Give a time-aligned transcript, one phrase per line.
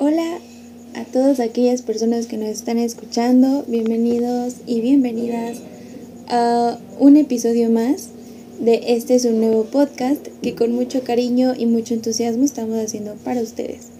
[0.00, 0.40] Hola
[0.96, 5.58] a todas aquellas personas que nos están escuchando, bienvenidos y bienvenidas
[6.28, 8.08] a un episodio más
[8.58, 13.14] de este es un nuevo podcast que con mucho cariño y mucho entusiasmo estamos haciendo
[13.22, 13.90] para ustedes.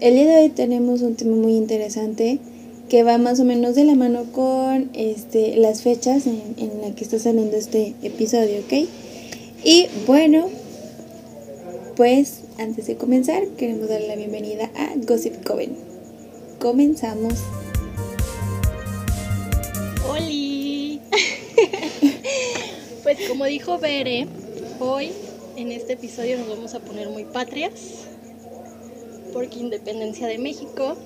[0.00, 2.38] El día de hoy tenemos un tema muy interesante
[2.88, 6.94] que va más o menos de la mano con este, las fechas en, en las
[6.94, 8.88] que está saliendo este episodio, ¿ok?
[9.64, 10.46] Y bueno,
[11.96, 15.76] pues antes de comenzar queremos darle la bienvenida a Gossip Coven.
[16.58, 17.34] Comenzamos.
[20.08, 21.00] ¡Holi!
[23.02, 24.26] pues como dijo Bere,
[24.80, 25.12] hoy
[25.56, 28.06] en este episodio nos vamos a poner muy patrias,
[29.32, 30.96] porque independencia de México,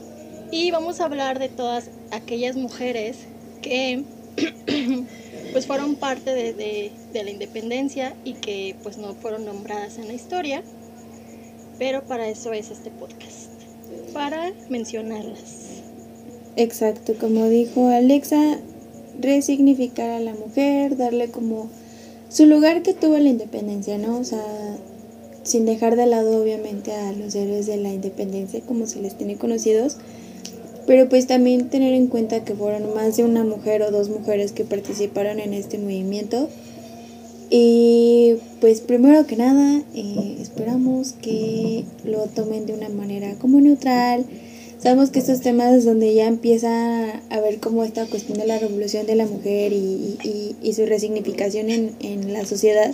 [0.53, 3.17] y vamos a hablar de todas aquellas mujeres
[3.61, 4.05] que
[5.53, 10.07] pues fueron parte de, de, de, la independencia y que pues no fueron nombradas en
[10.07, 10.63] la historia,
[11.81, 13.49] pero para eso es este podcast,
[14.13, 15.81] para mencionarlas.
[16.57, 18.59] Exacto, como dijo Alexa,
[19.19, 21.71] resignificar a la mujer, darle como
[22.29, 24.19] su lugar que tuvo la independencia, ¿no?
[24.19, 24.45] O sea,
[25.43, 29.37] sin dejar de lado obviamente a los héroes de la independencia como se les tiene
[29.37, 29.97] conocidos,
[30.87, 34.53] pero pues también tener en cuenta que fueron más de una mujer o dos mujeres
[34.53, 36.51] que participaron en este movimiento.
[37.51, 44.25] Y pues primero que nada, eh, esperamos que lo tomen de una manera como neutral.
[44.79, 49.05] Sabemos que estos temas donde ya empieza a ver como esta cuestión de la revolución
[49.07, 52.93] de la mujer y, y, y su resignificación en, en la sociedad,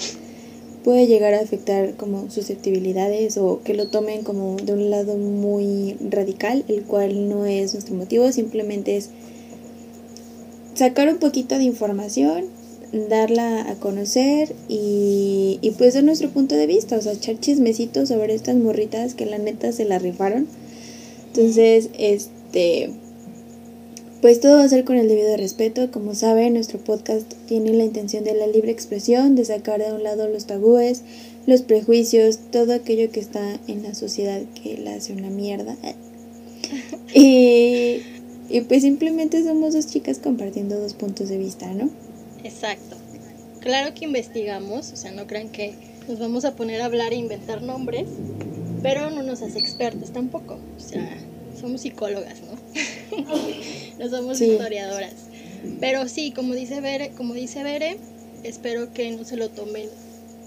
[0.87, 5.97] puede llegar a afectar como susceptibilidades o que lo tomen como de un lado muy
[6.11, 9.11] radical, el cual no es nuestro motivo, simplemente es
[10.75, 12.45] sacar un poquito de información,
[12.93, 18.09] darla a conocer y, y pues de nuestro punto de vista, o sea, echar chismecitos
[18.09, 20.47] sobre estas morritas que la neta se la rifaron.
[21.33, 22.91] Entonces, este
[24.27, 25.91] pues todo va a ser con el debido respeto.
[25.91, 30.03] Como saben, nuestro podcast tiene la intención de la libre expresión, de sacar de un
[30.03, 31.03] lado los tabúes,
[31.47, 35.77] los prejuicios, todo aquello que está en la sociedad que la hace una mierda.
[37.15, 38.01] y,
[38.49, 41.91] y pues simplemente somos dos chicas compartiendo dos puntos de vista, ¿no?
[42.47, 42.97] Exacto.
[43.61, 45.75] Claro que investigamos, o sea, no crean que
[46.09, 48.09] nos vamos a poner a hablar e inventar nombres,
[48.83, 50.59] pero no nos hace expertos tampoco.
[50.77, 51.19] O sea,
[51.61, 52.57] somos psicólogas, ¿no?
[53.99, 54.53] no somos sí.
[54.53, 55.15] historiadoras.
[55.81, 57.99] Pero sí, como dice Bere, como dice Bere,
[58.45, 59.89] espero que no se lo tomen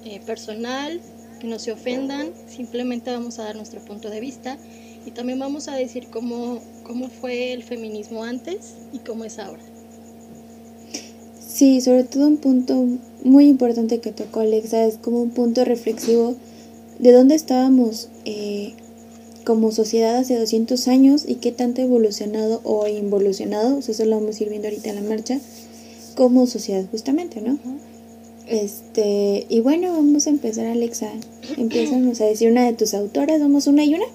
[0.06, 1.02] eh, personal,
[1.40, 4.58] que no se ofendan, simplemente vamos a dar nuestro punto de vista
[5.06, 9.64] y también vamos a decir cómo, cómo fue el feminismo antes y cómo es ahora.
[11.52, 12.86] Sí, sobre todo un punto
[13.24, 16.36] muy importante que tocó Alexa es como un punto reflexivo
[17.00, 18.74] de dónde estábamos eh,
[19.46, 24.20] como sociedad hace 200 años y qué tanto evolucionado o involucionado, o sea, eso lo
[24.20, 25.40] vamos a ir viendo ahorita en la marcha,
[26.16, 27.58] como sociedad justamente, ¿no?
[28.48, 31.12] Este, y bueno, vamos a empezar, Alexa.
[31.58, 34.06] Empiezamos a decir una de tus autoras, vamos una y una.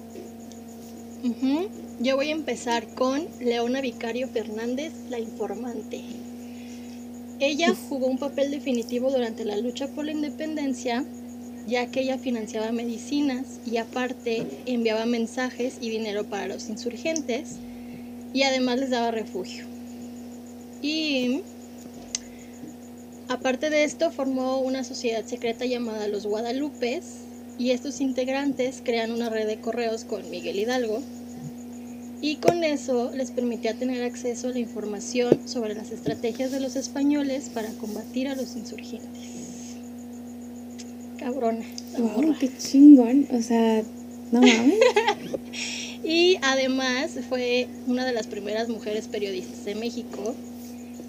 [1.23, 1.67] Uh -huh.
[2.01, 6.01] Yo voy a empezar con Leona Vicario Fernández, la informante.
[7.39, 11.05] Ella jugó un papel definitivo durante la lucha por la independencia
[11.67, 17.57] ya que ella financiaba medicinas y aparte enviaba mensajes y dinero para los insurgentes
[18.33, 19.65] y además les daba refugio.
[20.81, 21.41] Y
[23.27, 27.21] aparte de esto formó una sociedad secreta llamada los Guadalupes
[27.57, 31.01] y estos integrantes crean una red de correos con Miguel Hidalgo
[32.25, 36.75] y con eso les permitía tener acceso a la información sobre las estrategias de los
[36.75, 39.45] españoles para combatir a los insurgentes
[41.25, 41.65] cabrona.
[41.97, 43.27] Wow, qué chingón.
[43.31, 43.81] O sea,
[44.31, 44.75] no mames.
[46.03, 50.35] y además fue una de las primeras mujeres periodistas de México.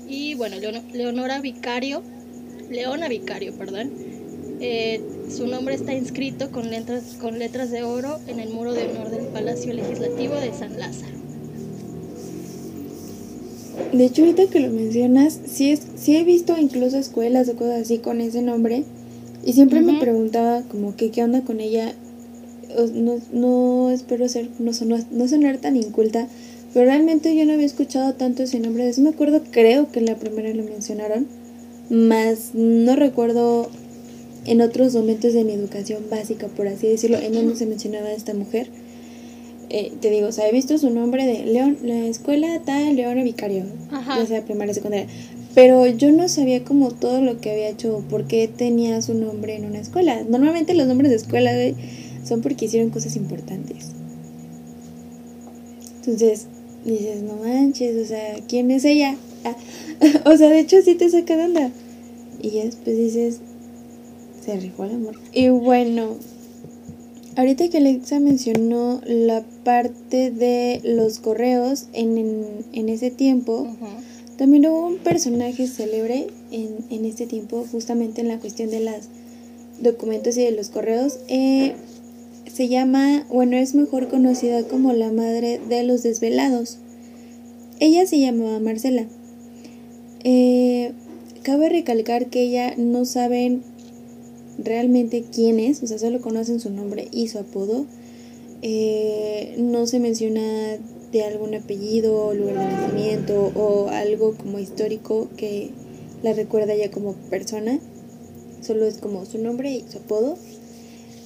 [0.08, 0.56] Y bueno,
[0.92, 2.02] Leonora Vicario,
[2.70, 3.90] Leona Vicario, perdón.
[4.60, 8.88] Eh, su nombre está inscrito con letras, con letras de oro en el muro de
[8.88, 11.14] honor del Palacio Legislativo de San Lázaro.
[13.92, 17.82] De hecho, ahorita que lo mencionas, sí, es, sí he visto incluso escuelas o cosas
[17.82, 18.84] así con ese nombre.
[19.44, 19.92] Y siempre uh -huh.
[19.92, 21.92] me preguntaba como que qué onda con ella.
[22.94, 26.26] No, no espero ser, no, sonar, no sonar tan inculta,
[26.74, 28.92] pero realmente yo no había escuchado tanto ese nombre.
[28.92, 31.26] Sí me acuerdo, creo que la primera lo mencionaron,
[31.88, 33.70] más no recuerdo
[34.46, 38.32] en otros momentos de mi educación básica, por así decirlo, en donde se mencionaba esta
[38.34, 38.68] mujer.
[39.68, 43.24] Eh, te digo, o sea, he visto su nombre de León, la escuela tal, Leona
[43.24, 44.18] Vicario, Ajá.
[44.18, 45.08] ya sea primaria, secundaria.
[45.54, 49.56] Pero yo no sabía como todo lo que había hecho, por qué tenía su nombre
[49.56, 50.22] en una escuela.
[50.28, 51.50] Normalmente los nombres de escuela
[52.24, 53.90] son porque hicieron cosas importantes.
[55.96, 56.46] Entonces
[56.84, 59.16] dices, no manches, o sea, ¿quién es ella?
[59.44, 59.56] Ah,
[60.30, 61.70] o sea, de hecho sí te saca de onda.
[62.40, 63.40] Y ya después dices,
[64.46, 65.16] se rifó el amor.
[65.32, 66.16] Y bueno,
[67.36, 73.68] ahorita que Alexa mencionó la parte de los correos en, en, ese tiempo,
[74.38, 79.08] también hubo un personaje célebre en, en este tiempo, justamente en la cuestión de los
[79.80, 81.18] documentos y de los correos.
[81.28, 81.74] Eh,
[82.52, 86.78] se llama, bueno, es mejor conocida como la madre de los desvelados.
[87.80, 89.06] Ella se llamaba Marcela.
[90.24, 90.92] Eh,
[91.42, 93.62] cabe recalcar que ella no saben
[94.58, 97.86] realmente quién es, o sea, solo conocen su nombre y su apodo.
[98.62, 100.78] Eh, no se menciona
[101.12, 105.70] de algún apellido, lugar de nacimiento o algo como histórico que
[106.22, 107.78] la recuerda ya como persona.
[108.62, 110.36] Solo es como su nombre y su apodo.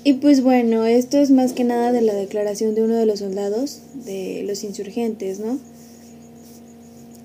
[0.02, 3.18] Y pues bueno, esto es más que nada de la declaración de uno de los
[3.18, 5.58] soldados de los insurgentes, ¿no?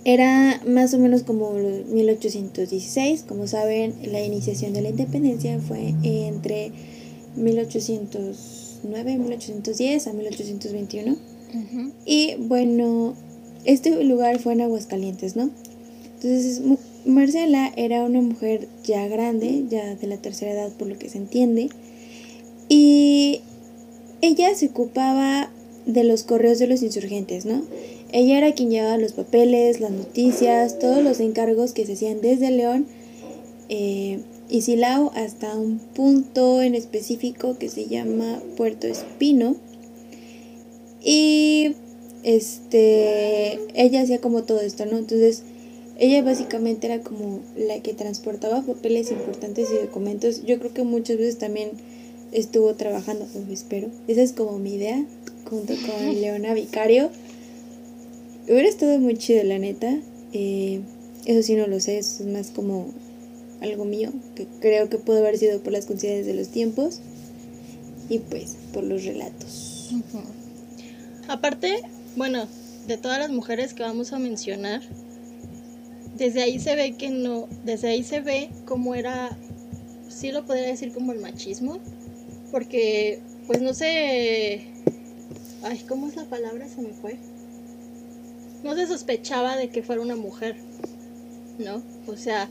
[0.05, 6.71] Era más o menos como 1816, como saben, la iniciación de la independencia fue entre
[7.35, 11.17] 1809, 1810 a 1821.
[12.05, 13.15] Y bueno,
[13.63, 15.49] este lugar fue en Aguascalientes, ¿no?
[16.15, 16.61] Entonces,
[17.05, 21.17] Marcela era una mujer ya grande, ya de la tercera edad por lo que se
[21.17, 21.69] entiende,
[22.69, 23.41] y
[24.21, 25.49] ella se ocupaba
[25.85, 27.63] de los correos de los insurgentes, ¿no?
[28.11, 32.51] Ella era quien llevaba los papeles, las noticias, todos los encargos que se hacían desde
[32.51, 32.85] León
[33.69, 39.55] eh, y Silao hasta un punto en específico que se llama Puerto Espino.
[41.03, 41.75] Y
[42.23, 44.97] este, ella hacía como todo esto, ¿no?
[44.97, 45.43] Entonces,
[45.97, 50.43] ella básicamente era como la que transportaba papeles importantes y documentos.
[50.45, 51.69] Yo creo que muchas veces también
[52.31, 53.89] estuvo trabajando, espero.
[54.07, 55.05] Esa es como mi idea,
[55.49, 57.09] junto con Leona Vicario.
[58.45, 59.99] Hubiera estado muy chido, la neta.
[60.33, 60.81] Eh,
[61.25, 62.93] eso sí no lo sé, es más como
[63.61, 66.99] algo mío, que creo que pudo haber sido por las coincidencias de los tiempos
[68.09, 69.91] y pues por los relatos.
[71.27, 71.81] Aparte,
[72.15, 72.47] bueno,
[72.87, 74.81] de todas las mujeres que vamos a mencionar,
[76.15, 79.35] desde ahí se ve que no, desde ahí se ve cómo era,
[80.09, 81.79] sí lo podría decir como el machismo,
[82.51, 84.67] porque pues no sé,
[85.65, 86.67] ay, ¿cómo es la palabra?
[86.69, 87.17] Se me fue.
[88.63, 90.55] No se sospechaba de que fuera una mujer,
[91.59, 91.83] ¿no?
[92.07, 92.49] O sea,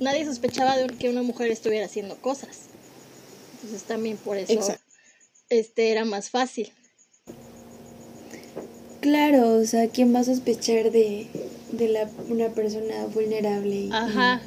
[0.00, 2.60] nadie sospechaba de que una mujer estuviera haciendo cosas.
[3.54, 4.76] Entonces también por eso
[5.50, 6.70] este era más fácil.
[9.00, 11.28] Claro, o sea, ¿quién va a sospechar de,
[11.72, 13.88] de la, una persona vulnerable?
[13.92, 14.42] Ajá.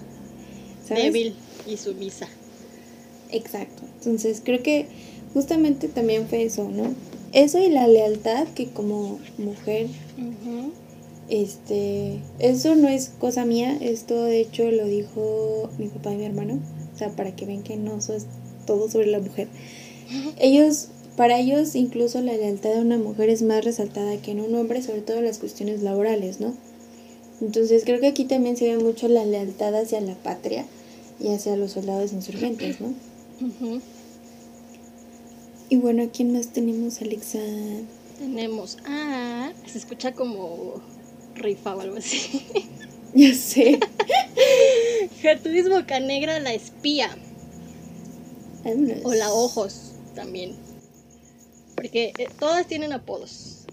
[0.90, 1.36] débil
[1.66, 2.28] y sumisa.
[3.32, 3.84] Exacto.
[3.98, 4.88] Entonces creo que
[5.34, 6.94] justamente también fue eso, ¿no?
[7.34, 9.88] Eso y la lealtad que como mujer,
[11.30, 16.26] este, eso no es cosa mía, esto de hecho lo dijo mi papá y mi
[16.26, 16.60] hermano,
[16.94, 18.26] o sea, para que ven que no es
[18.66, 19.48] todo sobre la mujer.
[20.38, 24.56] Ellos, para ellos incluso la lealtad de una mujer es más resaltada que en un
[24.56, 26.54] hombre, sobre todo en las cuestiones laborales, ¿no?
[27.42, 30.66] Entonces creo que aquí también se ve mucho la lealtad hacia la patria
[31.20, 32.94] y hacia los soldados insurgentes, ¿no?
[35.72, 37.40] Y bueno, ¿quién más tenemos, Alexa?
[38.20, 39.54] Tenemos a...
[39.66, 40.82] Se escucha como
[41.34, 42.46] rifa o algo así.
[43.14, 43.80] Ya sé.
[45.22, 47.10] Gertrudis Bocanegra, la espía.
[49.04, 50.56] O la ojos también.
[51.76, 53.66] Porque eh, todas tienen apodos.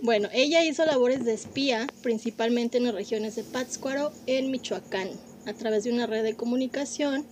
[0.00, 5.08] Bueno, ella hizo labores de espía, principalmente en las regiones de Pátzcuaro, en Michoacán,
[5.46, 7.26] a través de una red de comunicación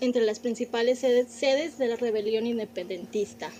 [0.00, 3.50] entre las principales sedes de la rebelión independentista.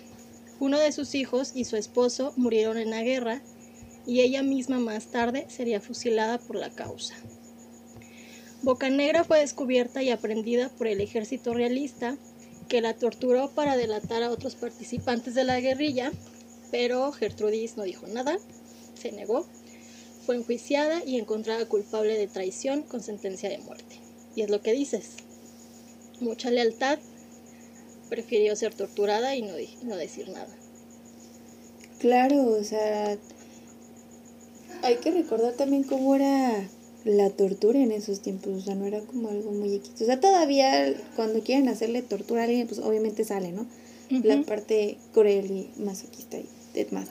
[0.59, 3.43] Uno de sus hijos y su esposo murieron en la guerra
[4.07, 7.14] y ella misma más tarde sería fusilada por la causa.
[8.62, 12.16] Bocanegra fue descubierta y aprendida por el ejército realista
[12.69, 16.11] que la torturó para delatar a otros participantes de la guerrilla,
[16.71, 18.38] pero Gertrudis no dijo nada,
[18.95, 19.47] se negó,
[20.25, 24.00] fue enjuiciada y encontrada culpable de traición con sentencia de muerte.
[24.35, 25.11] Y es lo que dices,
[26.20, 26.99] mucha lealtad,
[28.08, 30.54] prefirió ser torturada y no, no decir nada.
[31.99, 33.16] Claro, o sea,
[34.82, 36.68] hay que recordar también cómo era
[37.04, 40.04] la tortura en esos tiempos, o sea, no era como algo muy equito.
[40.04, 43.66] O sea, todavía cuando quieren hacerle tortura a alguien, pues obviamente sale, ¿no?
[44.11, 47.08] La parte cruel y masoquista y demás.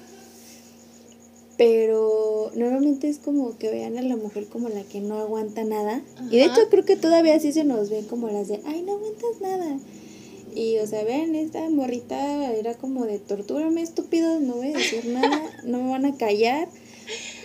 [1.57, 6.01] Pero normalmente es como que vean a la mujer como la que no aguanta nada.
[6.29, 8.93] Y de hecho creo que todavía así se nos ven como las de, ay, no
[8.95, 9.77] aguantas nada.
[10.53, 15.05] Y, o sea, ven, esta morrita era como de tortúrame, estúpidos, no voy a decir
[15.13, 16.67] nada, no me van a callar,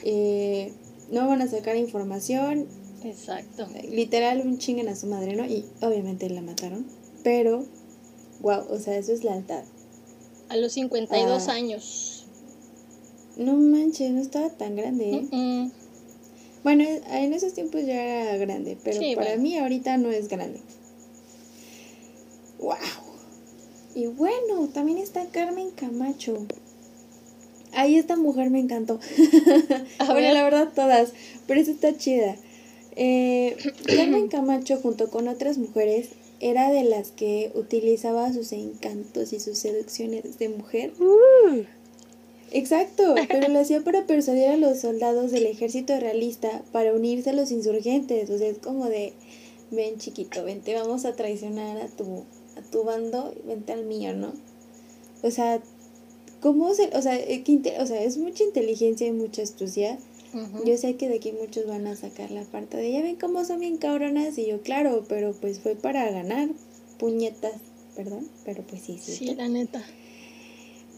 [0.04, 0.72] eh,
[1.10, 2.66] no me van a sacar información.
[3.04, 3.66] Exacto.
[3.90, 5.44] Literal, un chinguen a su madre, ¿no?
[5.44, 6.84] Y obviamente la mataron,
[7.24, 7.64] pero,
[8.40, 9.62] wow, o sea, eso es lealtad.
[10.48, 11.52] A los 52 Ah.
[11.52, 12.09] años.
[13.40, 15.70] No manches, no estaba tan grande, ¿eh?
[16.62, 17.94] Bueno, en esos tiempos ya
[18.24, 19.42] era grande, pero Sí, para bueno.
[19.42, 20.60] mí ahorita no es grande.
[22.58, 22.76] ¡Wow!
[23.94, 26.46] Y bueno, también está Carmen Camacho.
[27.72, 29.00] Ay, esta mujer me encantó.
[30.06, 31.12] Bueno, la verdad todas,
[31.46, 32.36] pero esa está chida.
[32.94, 33.56] Eh,
[33.86, 39.56] Carmen Camacho junto con otras mujeres era de las que utilizaba sus encantos y sus
[39.58, 40.92] seducciones de mujer
[42.52, 47.34] Exacto, pero lo hacía para persuadir a los soldados del ejército realista para unirse a
[47.34, 48.30] los insurgentes.
[48.30, 49.12] O sea, es como de,
[49.70, 52.24] ven chiquito, vente, vamos a traicionar a tu,
[52.56, 54.32] a tu bando, vente al mío, ¿no?
[55.22, 55.60] O sea,
[56.40, 57.44] ¿cómo se, o sea, eh,
[57.78, 59.98] o sea, es mucha inteligencia y mucha astucia.
[60.64, 63.44] Yo sé que de aquí muchos van a sacar la parte de, ya ven cómo
[63.44, 66.50] son bien cabronas, y yo, claro, pero pues fue para ganar,
[67.00, 67.54] puñetas,
[67.96, 69.12] perdón, pero pues sí, sí.
[69.12, 69.84] Sí, la neta.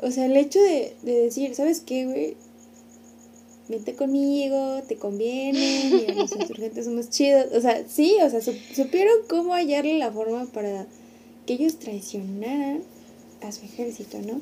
[0.03, 2.37] O sea, el hecho de, de decir, ¿sabes qué, güey?
[3.69, 7.47] Vente conmigo, te conviene, mira, los insurgentes somos chidos.
[7.55, 10.87] O sea, sí, o sea, su- supieron cómo hallarle la forma para
[11.47, 12.83] que ellos traicionaran
[13.41, 14.41] a su ejército, ¿no?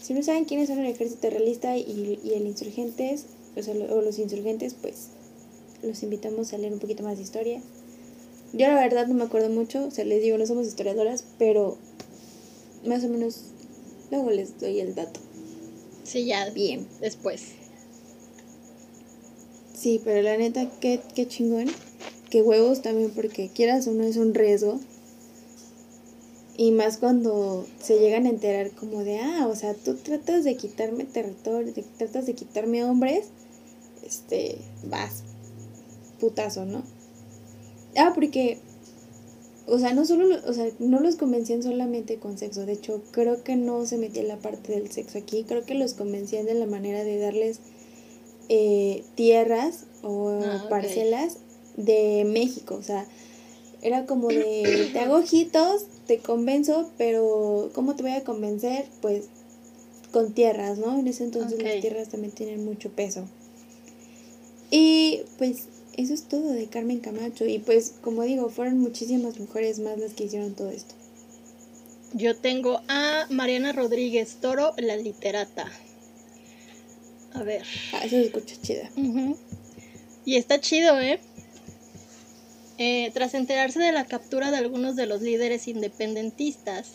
[0.00, 3.92] Si no saben quiénes son el ejército realista y, y el insurgentes, o, sea, lo-
[3.96, 5.08] o los insurgentes, pues
[5.82, 7.60] los invitamos a leer un poquito más de historia.
[8.52, 11.76] Yo la verdad no me acuerdo mucho, o sea, les digo, no somos historiadoras, pero
[12.86, 13.42] más o menos
[14.10, 15.20] luego les doy el dato.
[16.04, 16.48] Sí, ya.
[16.50, 16.86] Bien.
[17.00, 17.42] Después.
[19.74, 21.66] Sí, pero la neta, qué, qué chingón.
[22.30, 24.80] Qué huevos también, porque quieras o no es un riesgo.
[26.56, 30.56] Y más cuando se llegan a enterar como de, ah, o sea, tú tratas de
[30.56, 33.26] quitarme territorio, de- tratas de quitarme hombres,
[34.04, 35.22] este, vas,
[36.18, 36.82] putazo, ¿no?
[37.96, 38.58] Ah, porque,
[39.68, 43.02] o sea, no solo, lo- o sea, no los convencían solamente con sexo, de hecho,
[43.12, 46.54] creo que no se metía la parte del sexo aquí, creo que los convencían de
[46.54, 47.60] la manera de darles
[48.48, 51.36] eh, tierras o Ah, parcelas
[51.76, 53.06] de México, o sea,
[53.82, 58.86] era como de, te hago ojitos, te convenzo, pero ¿cómo te voy a convencer?
[59.00, 59.26] Pues
[60.12, 60.98] con tierras, ¿no?
[60.98, 63.24] En ese entonces las tierras también tienen mucho peso.
[64.70, 67.44] Y pues eso es todo de Carmen Camacho.
[67.44, 70.94] Y pues como digo, fueron muchísimas mujeres más las que hicieron todo esto.
[72.14, 75.70] Yo tengo a Mariana Rodríguez Toro, la literata.
[77.34, 77.62] A ver.
[77.92, 78.90] Ah, eso se escucha chida.
[78.96, 79.36] Ujú.
[80.24, 81.18] Y está chido, ¿eh?
[82.78, 86.92] Eh, Tras enterarse de la captura de algunos de los líderes independentistas,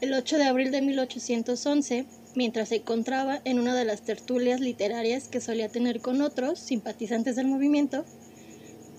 [0.00, 5.26] el 8 de abril de 1811, mientras se encontraba en una de las tertulias literarias
[5.26, 8.04] que solía tener con otros simpatizantes del movimiento,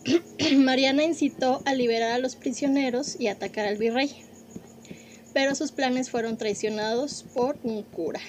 [0.56, 4.24] Mariana incitó a liberar a los prisioneros y atacar al virrey.
[5.34, 8.22] Pero sus planes fueron traicionados por un cura.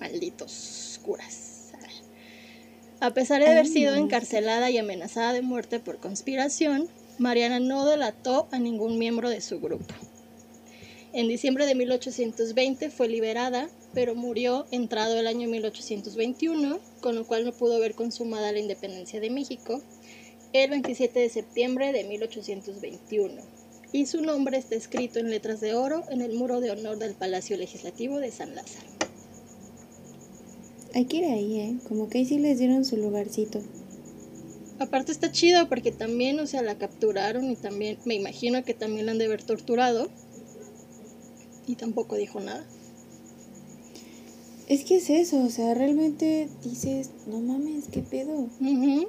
[0.00, 1.56] Malditos curas.
[2.98, 6.88] A pesar de haber sido encarcelada y amenazada de muerte por conspiración,
[7.18, 9.94] Mariana no delató a ningún miembro de su grupo.
[11.12, 17.44] En diciembre de 1820 fue liberada, pero murió entrado el año 1821, con lo cual
[17.44, 19.82] no pudo ver consumada la independencia de México,
[20.64, 23.42] el 27 de septiembre de 1821.
[23.92, 27.14] Y su nombre está escrito en letras de oro en el muro de honor del
[27.14, 28.86] Palacio Legislativo de San Lázaro.
[30.94, 31.76] Hay que ir ahí, ¿eh?
[31.88, 33.60] Como que ahí sí les dieron su lugarcito.
[34.78, 39.06] Aparte está chido porque también, o sea, la capturaron y también, me imagino que también
[39.06, 40.08] la han de haber torturado.
[41.66, 42.66] Y tampoco dijo nada.
[44.68, 48.48] Es que es eso, o sea, realmente dices, no mames, qué pedo.
[48.60, 49.08] Ujú.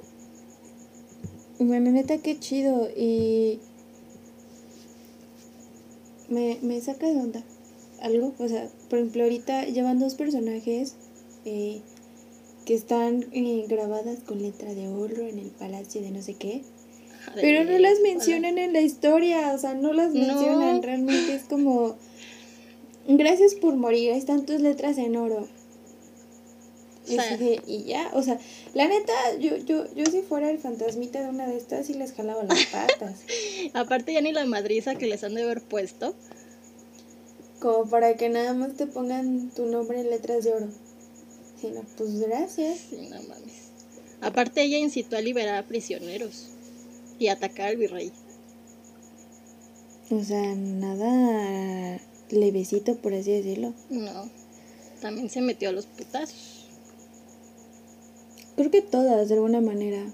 [1.58, 2.88] Bueno, neta, qué chido.
[2.96, 3.58] Y
[6.28, 7.42] me, me saca de onda
[8.00, 8.34] algo.
[8.38, 10.94] O sea, por ejemplo, ahorita llevan dos personajes
[11.44, 11.80] eh,
[12.64, 16.62] que están eh, grabadas con letra de oro en el palacio de no sé qué.
[17.34, 20.20] Pero no las mencionan en la historia, o sea, no las No.
[20.26, 20.82] mencionan.
[20.82, 21.96] Realmente es como,
[23.06, 25.46] gracias por morir, ahí están tus letras en oro.
[27.08, 28.38] Y, así de- y ya, o sea,
[28.74, 32.12] la neta, yo, yo, yo si fuera el fantasmita de una de estas, sí les
[32.12, 33.16] jalaba las patas.
[33.74, 36.14] Aparte ya ni la madriza que les han de haber puesto.
[37.60, 40.68] como para que nada más te pongan tu nombre en letras de oro.
[41.60, 42.78] Sí, no, pues gracias.
[42.90, 43.68] Sí, no mames.
[44.20, 46.48] Aparte ella incitó a liberar a prisioneros
[47.18, 48.12] y atacar al virrey.
[50.10, 52.00] O sea, nada
[52.30, 53.74] levecito, por así decirlo.
[53.90, 54.30] No.
[55.00, 56.57] También se metió a los putazos.
[58.58, 60.04] Creo que todas, de alguna manera.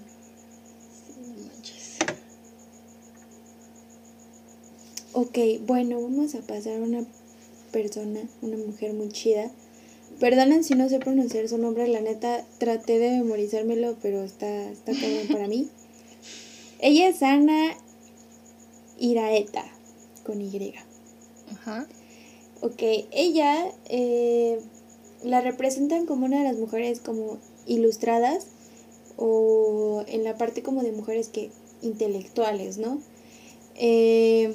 [5.13, 7.03] Ok, bueno, vamos a pasar a una
[7.71, 9.49] persona, una mujer muy chida.
[10.19, 14.91] Perdonen si no sé pronunciar su nombre, la neta traté de memorizármelo, pero está, está
[14.91, 15.67] cabrón para mí.
[16.81, 17.75] Ella es Ana
[18.99, 19.65] Iraeta,
[20.23, 20.75] con Y.
[21.51, 21.87] Ajá.
[22.61, 24.59] Ok, ella eh,
[25.23, 28.47] la representan como una de las mujeres como ilustradas
[29.17, 32.99] o en la parte como de mujeres que intelectuales, ¿no?
[33.75, 34.53] Eh,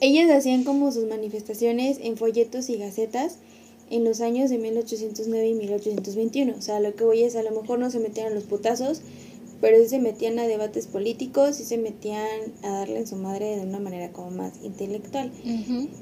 [0.00, 3.38] ellas hacían como sus manifestaciones en folletos y gacetas
[3.90, 6.54] en los años de 1809 y 1821.
[6.56, 9.02] O sea, lo que voy es, a lo mejor no se metían a los putazos,
[9.60, 12.28] pero sí se metían a debates políticos, sí se metían
[12.62, 15.30] a darle en su madre de una manera como más intelectual.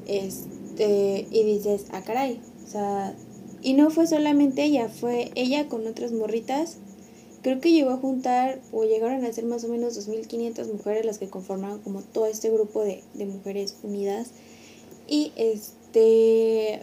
[0.07, 2.41] Este, y dices, ah, caray.
[2.67, 3.14] O sea,
[3.62, 6.78] y no fue solamente ella, fue ella con otras morritas.
[7.42, 11.19] Creo que llegó a juntar, o llegaron a ser más o menos 2.500 mujeres las
[11.19, 14.31] que conformaban como todo este grupo de, de mujeres unidas.
[15.09, 16.83] Y este,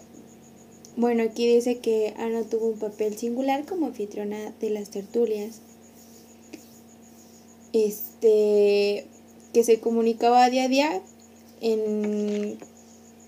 [0.96, 5.62] bueno, aquí dice que Ana tuvo un papel singular como anfitriona de las tertulias.
[7.72, 9.06] Este,
[9.54, 11.02] que se comunicaba día a día
[11.62, 12.58] en,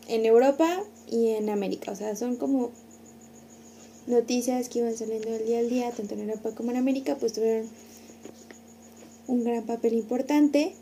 [0.08, 1.92] en Europa y en América.
[1.92, 2.72] O sea, son como
[4.12, 7.34] noticias que iban saliendo del día al día, tanto en Europa como en América, pues
[7.34, 7.68] tuvieron
[9.28, 10.76] un gran papel importante.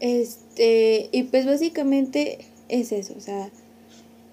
[0.00, 3.50] Este, y pues básicamente es eso, o sea,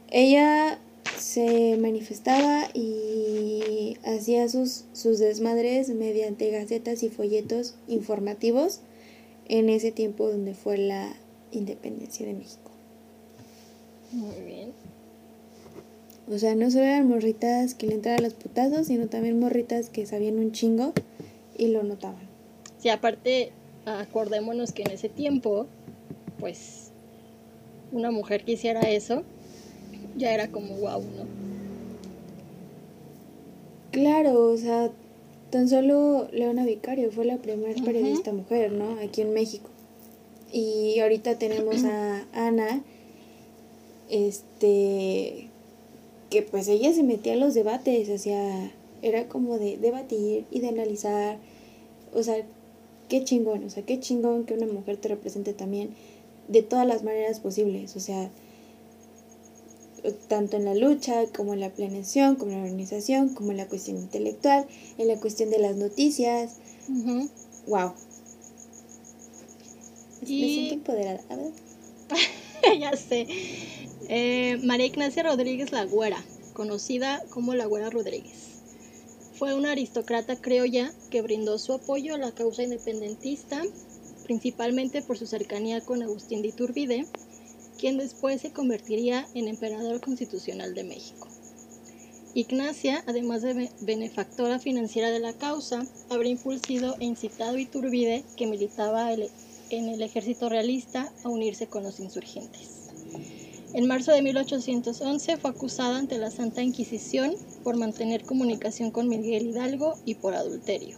[0.10, 0.80] ella
[1.18, 8.80] se manifestaba y hacía sus, sus desmadres mediante gacetas y folletos informativos
[9.48, 11.14] en ese tiempo donde fue la
[11.52, 12.72] independencia de México.
[14.12, 14.83] Muy bien.
[16.32, 20.06] O sea, no solo eran morritas que le entraban los putazos, sino también morritas que
[20.06, 20.94] sabían un chingo
[21.58, 22.28] y lo notaban.
[22.80, 23.52] Sí, aparte,
[23.86, 25.68] acordémonos que en ese tiempo,
[26.40, 26.92] pues,
[27.92, 29.24] una mujer que hiciera eso,
[30.18, 31.26] ya era como wow, ¿no?
[33.92, 34.92] Claro, o sea,
[35.50, 38.98] tan solo Leona Vicario fue la primera periodista mujer, ¿no?
[39.00, 39.70] Aquí en México.
[40.52, 42.82] Y ahorita tenemos a Ana,
[44.10, 45.50] este,
[46.34, 48.72] que pues ella se metía a los debates, sea,
[49.04, 51.38] era como de debatir y de analizar,
[52.12, 52.44] o sea,
[53.08, 55.92] qué chingón, o sea, qué chingón que una mujer te represente también
[56.48, 58.32] de todas las maneras posibles, o sea,
[60.28, 63.68] tanto en la lucha como en la planeación, como en la organización, como en la
[63.68, 64.66] cuestión intelectual,
[64.98, 66.56] en la cuestión de las noticias.
[67.68, 67.94] Wow.
[70.22, 71.22] Me siento empoderada.
[71.30, 71.52] A ver.
[72.80, 73.28] ya sé.
[74.10, 76.24] Eh, María Ignacia Rodríguez La Güera,
[76.54, 78.62] conocida como La Güera Rodríguez.
[79.34, 83.64] Fue una aristócrata criolla que brindó su apoyo a la causa independentista,
[84.24, 87.06] principalmente por su cercanía con Agustín de Iturbide,
[87.78, 91.28] quien después se convertiría en emperador constitucional de México.
[92.36, 98.24] Ignacia, además de be- benefactora financiera de la causa, habría impulsado e incitado a Iturbide,
[98.38, 99.30] que militaba el-
[99.78, 102.84] en el ejército realista, a unirse con los insurgentes.
[103.74, 109.48] En marzo de 1811 fue acusada ante la Santa Inquisición por mantener comunicación con Miguel
[109.48, 110.98] Hidalgo y por adulterio.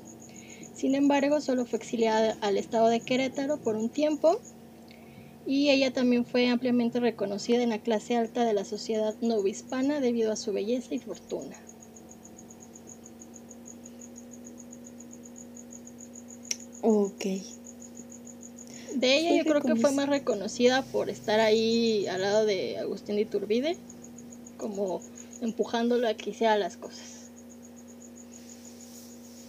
[0.76, 4.40] Sin embargo, solo fue exiliada al estado de Querétaro por un tiempo
[5.46, 10.34] y ella también fue ampliamente reconocida en la clase alta de la sociedad novohispana debido
[10.34, 11.56] a su belleza y fortuna.
[16.82, 17.26] Ok.
[18.96, 23.16] De ella yo creo que fue más reconocida por estar ahí al lado de Agustín
[23.16, 23.78] de Iturbide,
[24.58, 25.02] como
[25.42, 27.30] empujándolo a que hiciera las cosas.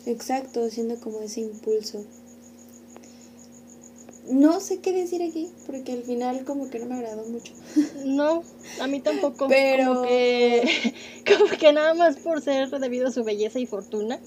[0.06, 2.04] Exacto, haciendo como ese impulso.
[4.28, 7.52] No sé qué decir aquí, porque al final como que no me agradó mucho.
[8.04, 8.42] No,
[8.80, 9.46] a mí tampoco.
[9.48, 10.94] Pero- Como que,
[11.38, 14.18] como que nada más por ser debido a su belleza y fortuna.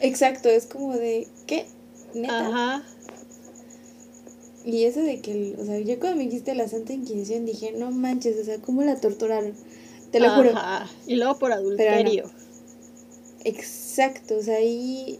[0.00, 1.66] Exacto, es como de, ¿qué?
[2.14, 2.46] ¿Neta?
[2.46, 2.84] Ajá.
[4.64, 7.72] Y eso de que, el- o sea, yo cuando me dijiste la Santa Inquisición dije,
[7.72, 9.54] no manches, o sea, ¿cómo la torturaron?
[10.10, 10.50] Te lo juro.
[10.50, 10.90] Ajá.
[11.06, 12.30] Y luego por adulterio.
[13.44, 15.18] Exacto, o sea, ahí.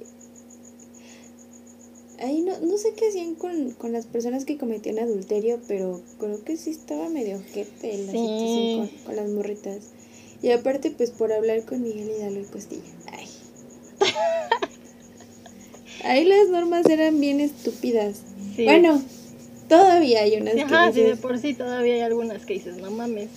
[2.18, 6.44] Ahí no, no sé qué hacían con, con las personas que cometían adulterio, pero creo
[6.44, 8.18] que sí estaba medio ojete la Sí.
[8.18, 9.78] situación con, con las morritas.
[10.42, 12.82] Y aparte, pues por hablar con Miguel Hidalgo y Costilla.
[13.12, 13.26] Ay.
[16.04, 18.16] Ahí las normas eran bien estúpidas.
[18.56, 18.64] Sí.
[18.64, 19.00] Bueno,
[19.70, 23.28] todavía hay unas Ajá, sí, de por sí todavía hay algunas que dices, no mames.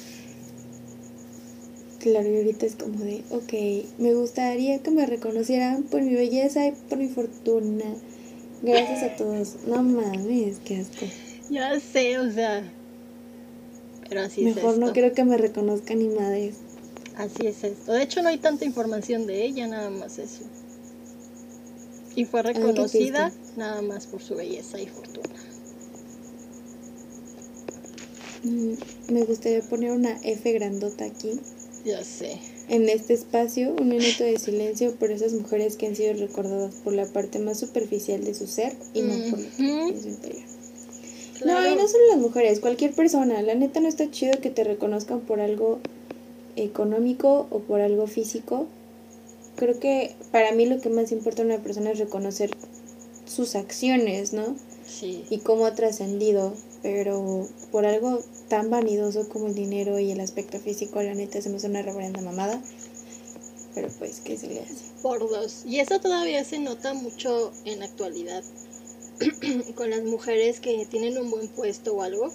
[2.00, 6.67] Claro, y ahorita es como de, ok, me gustaría que me reconocieran por mi belleza
[6.67, 7.86] y por mi fortuna.
[8.62, 9.56] Gracias a todos.
[9.67, 11.06] No mames, qué asco.
[11.50, 12.69] Ya sé, o sea.
[14.10, 14.63] Pero así Mejor es.
[14.65, 16.56] Mejor no quiero que me reconozcan ni madres.
[17.15, 17.93] Así es esto.
[17.93, 20.43] De hecho, no hay tanta información de ella, nada más eso.
[22.15, 25.36] Y fue reconocida nada más por su belleza y fortuna.
[28.43, 31.39] Me gustaría poner una F grandota aquí.
[31.86, 32.38] Ya sé.
[32.69, 36.93] En este espacio, un minuto de silencio por esas mujeres que han sido recordadas por
[36.93, 40.43] la parte más superficial de su ser y no por la de su interior.
[41.45, 43.41] No, y no solo las mujeres, cualquier persona.
[43.41, 45.79] La neta no está chido que te reconozcan por algo
[46.56, 48.67] económico o por algo físico.
[49.56, 52.51] Creo que para mí lo que más importa a una persona es reconocer
[53.25, 54.56] sus acciones, ¿no?
[54.86, 55.25] Sí.
[55.29, 56.53] Y cómo ha trascendido.
[56.84, 61.50] Pero por algo tan vanidoso como el dinero y el aspecto físico, la neta se
[61.50, 62.62] me hace una reverenda mamada.
[63.74, 64.76] Pero pues, ¿qué se le hace?
[65.02, 65.63] Por dos.
[65.65, 68.43] Y eso todavía se nota mucho en la actualidad.
[69.76, 72.32] con las mujeres que tienen un buen puesto o algo.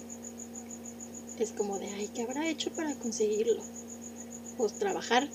[1.37, 3.61] Es como de, ay, ¿qué habrá hecho para conseguirlo?
[4.57, 5.29] Pues trabajar.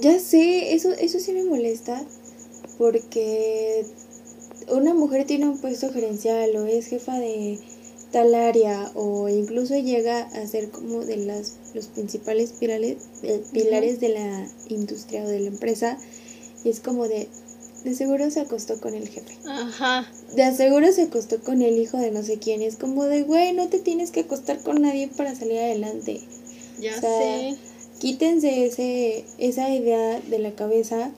[0.00, 2.02] Ya sé, eso, eso sí me molesta.
[2.78, 3.84] Porque
[4.72, 7.58] una mujer tiene un puesto gerencial o es jefa de
[8.12, 14.00] tal área o incluso llega a ser como de las los principales pilares, eh, pilares
[14.00, 15.96] de la industria o de la empresa
[16.64, 17.28] y es como de
[17.84, 19.38] de seguro se acostó con el jefe.
[19.46, 20.06] Ajá.
[20.34, 22.62] De seguro se acostó con el hijo de no sé quién.
[22.62, 26.20] Y es como de, güey, no te tienes que acostar con nadie para salir adelante.
[26.78, 27.56] Ya o sea, sé.
[27.98, 31.10] Quítense ese, esa idea de la cabeza.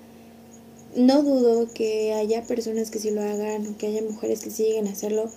[0.95, 4.65] No dudo que haya personas que sí lo hagan o que haya mujeres que sí
[4.65, 5.31] lleguen a hacerlo,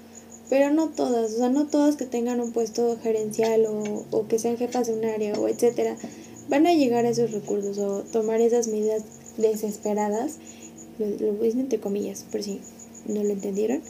[0.50, 4.38] pero no todas, o sea, no todas que tengan un puesto gerencial o, o que
[4.38, 5.96] sean jefas de un área o etcétera,
[6.50, 9.04] van a llegar a esos recursos o tomar esas medidas
[9.38, 10.40] desesperadas
[11.00, 12.62] lo, lo voy entre comillas, por si
[13.08, 13.82] no lo entendieron.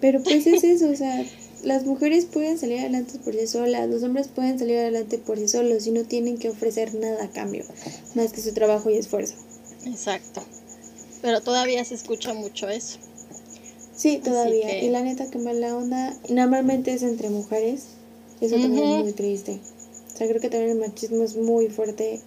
[0.00, 1.24] Pero pues es eso, o sea,
[1.62, 5.48] las mujeres pueden salir adelante por sí solas, los hombres pueden salir adelante por sí
[5.48, 7.64] solos y no tienen que ofrecer nada a cambio,
[8.14, 9.34] más que su trabajo y esfuerzo.
[9.86, 10.42] Exacto.
[11.22, 12.98] Pero todavía se escucha mucho eso.
[13.96, 14.82] Sí, todavía.
[14.82, 17.84] Y la neta que mala onda, normalmente es entre mujeres.
[18.40, 19.60] Eso también es muy triste.
[20.12, 22.20] O sea, creo que también el machismo es muy fuerte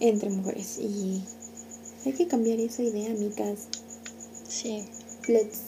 [0.00, 0.78] entre mujeres.
[0.78, 1.22] Y
[2.04, 3.68] hay que cambiar esa idea, amigas.
[4.48, 4.84] Sí.
[5.26, 5.60] Let's.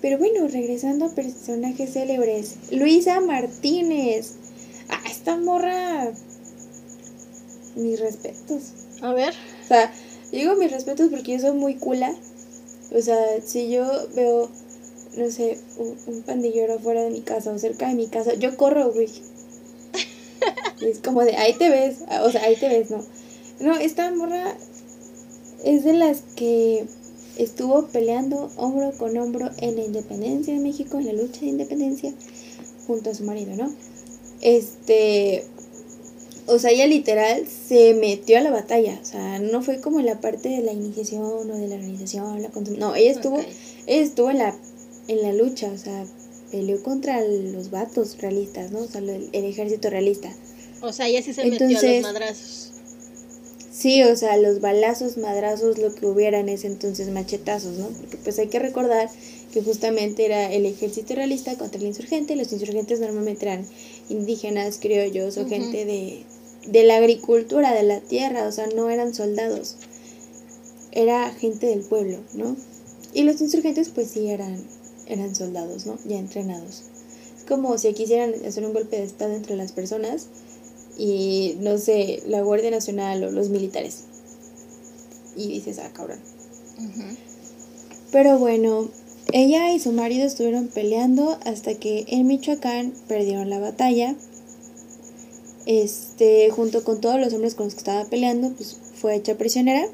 [0.00, 2.56] Pero bueno, regresando a personajes célebres.
[2.70, 4.34] Luisa Martínez.
[4.88, 6.12] Ah, esta morra.
[7.74, 8.62] Mis respetos.
[9.02, 9.34] A ver.
[9.64, 9.92] O sea,
[10.32, 12.14] digo mis respetos porque yo soy muy cula.
[12.94, 14.48] O sea, si yo veo,
[15.16, 18.56] no sé, un, un pandillero fuera de mi casa o cerca de mi casa, yo
[18.56, 19.08] corro, güey.
[20.82, 21.98] es como de, ahí te ves.
[22.22, 23.04] O sea, ahí te ves, no.
[23.60, 24.54] No, esta morra
[25.64, 26.86] es de las que
[27.38, 32.12] estuvo peleando hombro con hombro en la independencia de México, en la lucha de independencia,
[32.86, 33.72] junto a su marido, ¿no?
[34.42, 35.44] Este,
[36.46, 40.06] o sea, ella literal se metió a la batalla, o sea, no fue como en
[40.06, 44.30] la parte de la iniciación o de la organización, la no, ella estuvo, ella estuvo
[44.30, 44.56] en la,
[45.08, 46.04] en la lucha, o sea,
[46.50, 48.80] peleó contra los vatos realistas, ¿no?
[48.80, 50.32] O sea, el, el ejército realista.
[50.82, 52.72] O sea, ella sí se Entonces, metió a los madrazos.
[53.72, 57.88] Sí, o sea, los balazos, madrazos, lo que hubiera en ese entonces, machetazos, ¿no?
[57.88, 59.10] Porque pues hay que recordar
[59.52, 63.66] que justamente era el ejército realista contra el insurgente, los insurgentes normalmente eran
[64.08, 66.24] indígenas, criollos o gente de,
[66.66, 69.76] de la agricultura, de la tierra, o sea, no eran soldados,
[70.92, 72.56] era gente del pueblo, ¿no?
[73.12, 74.62] Y los insurgentes pues sí eran,
[75.06, 75.98] eran soldados, ¿no?
[76.06, 76.82] Ya entrenados.
[77.38, 80.28] Es como si quisieran hacer un golpe de estado entre las personas,
[80.98, 84.04] y no sé, la Guardia Nacional o los militares.
[85.36, 86.18] Y dices, ah, cabrón.
[88.10, 88.88] Pero bueno,
[89.32, 94.14] ella y su marido estuvieron peleando hasta que en Michoacán perdieron la batalla.
[95.66, 99.86] Este, junto con todos los hombres con los que estaba peleando, pues fue hecha prisionera.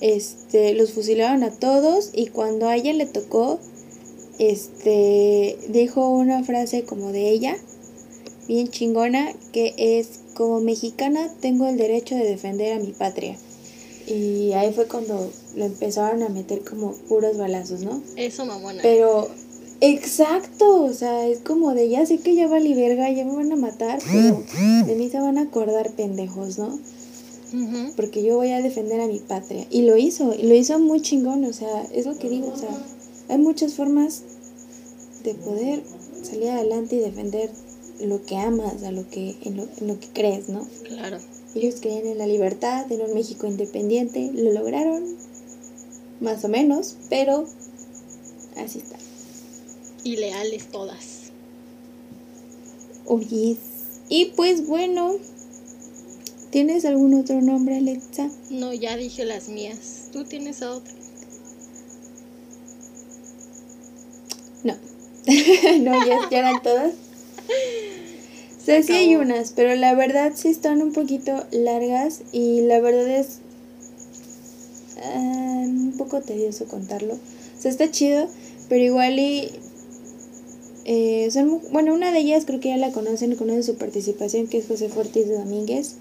[0.00, 3.58] Este, los fusilaron a todos y cuando a ella le tocó,
[4.38, 7.56] este, dijo una frase como de ella,
[8.46, 13.36] bien chingona, que es como mexicana tengo el derecho de defender a mi patria.
[14.06, 18.02] Y ahí fue cuando lo empezaron a meter como puros balazos, ¿no?
[18.16, 18.80] Eso, mamona.
[18.82, 19.28] Pero,
[19.80, 23.52] exacto, o sea, es como de ya sé que ya vale verga, ya me van
[23.52, 24.42] a matar, pero
[24.86, 26.78] de mí se van a acordar pendejos, ¿no?
[27.96, 29.66] Porque yo voy a defender a mi patria.
[29.70, 32.56] Y lo hizo, y lo hizo muy chingón, o sea, es lo que digo, o
[32.56, 32.70] sea,
[33.28, 34.22] hay muchas formas
[35.24, 35.82] de poder
[36.22, 37.50] salir adelante y defender
[38.00, 40.66] lo que amas, a lo que, en, lo, en lo que crees, ¿no?
[40.84, 41.18] Claro.
[41.54, 45.04] Ellos creían en la libertad, en un México independiente, lo lograron,
[46.20, 47.46] más o menos, pero
[48.56, 48.96] así está.
[50.04, 51.32] Y leales todas.
[53.06, 53.56] Oye,
[54.08, 55.16] y pues bueno,
[56.50, 58.30] ¿tienes algún otro nombre, Alexa?
[58.50, 60.08] No, ya dije las mías.
[60.12, 60.92] ¿Tú tienes a otra?
[64.64, 64.74] No.
[65.80, 66.92] no, ya, ya eran todas.
[68.58, 72.80] O sea, sí hay unas, pero la verdad sí están un poquito largas y la
[72.80, 73.38] verdad es
[75.02, 77.14] ah, un poco tedioso contarlo.
[77.14, 78.28] O sea, está chido,
[78.68, 79.52] pero igual y...
[80.90, 84.56] eh, son, bueno, una de ellas creo que ya la conocen, conocen su participación, que
[84.56, 85.96] es José de Domínguez.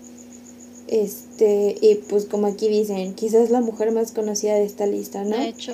[0.88, 5.36] Este, y pues como aquí dicen, quizás la mujer más conocida de esta lista, ¿no?
[5.36, 5.74] De hecho,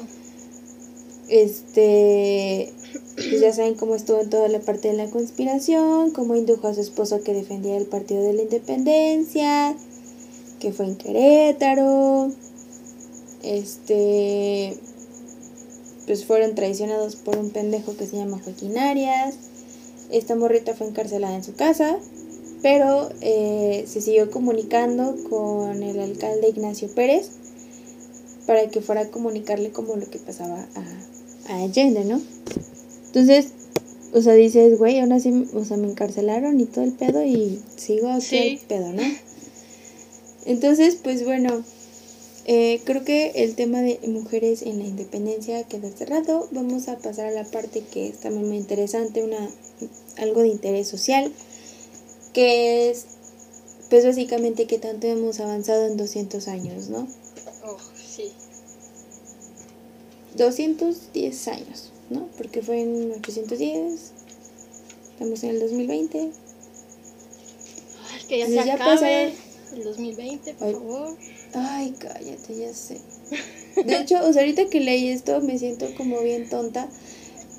[1.29, 2.73] Este,
[3.13, 6.73] pues ya saben cómo estuvo en toda la parte de la conspiración, cómo indujo a
[6.73, 9.75] su esposo que defendía el Partido de la Independencia,
[10.59, 12.31] que fue en Querétaro.
[13.43, 14.75] Este,
[16.05, 19.35] pues fueron traicionados por un pendejo que se llama Joaquín Arias.
[20.11, 21.97] Esta morrita fue encarcelada en su casa,
[22.61, 27.29] pero eh, se siguió comunicando con el alcalde Ignacio Pérez
[28.45, 32.21] para que fuera a comunicarle como lo que pasaba a, a Allende, ¿no?
[33.07, 33.47] Entonces,
[34.13, 37.61] o sea, dices, güey, aún así, o sea, me encarcelaron y todo el pedo y
[37.77, 38.37] sigo Sí.
[38.37, 39.01] el pedo, ¿no?
[40.45, 41.63] Entonces, pues bueno,
[42.45, 46.49] eh, creo que el tema de mujeres en la independencia queda cerrado.
[46.51, 49.49] Vamos a pasar a la parte que es también muy interesante, una,
[50.17, 51.31] algo de interés social,
[52.33, 53.05] que es,
[53.89, 57.07] pues básicamente que tanto hemos avanzado en 200 años, ¿no?
[57.65, 58.33] oh, sí.
[60.35, 62.27] 210 años, ¿no?
[62.37, 64.11] Porque fue en 810,
[65.11, 66.31] estamos en el 2020.
[68.11, 69.33] Ay, que ya Sí, se acabe
[69.73, 71.17] el 2020, por favor.
[71.55, 72.99] Ay, cállate, ya sé.
[73.85, 76.89] De hecho, o sea, ahorita que leí esto me siento como bien tonta,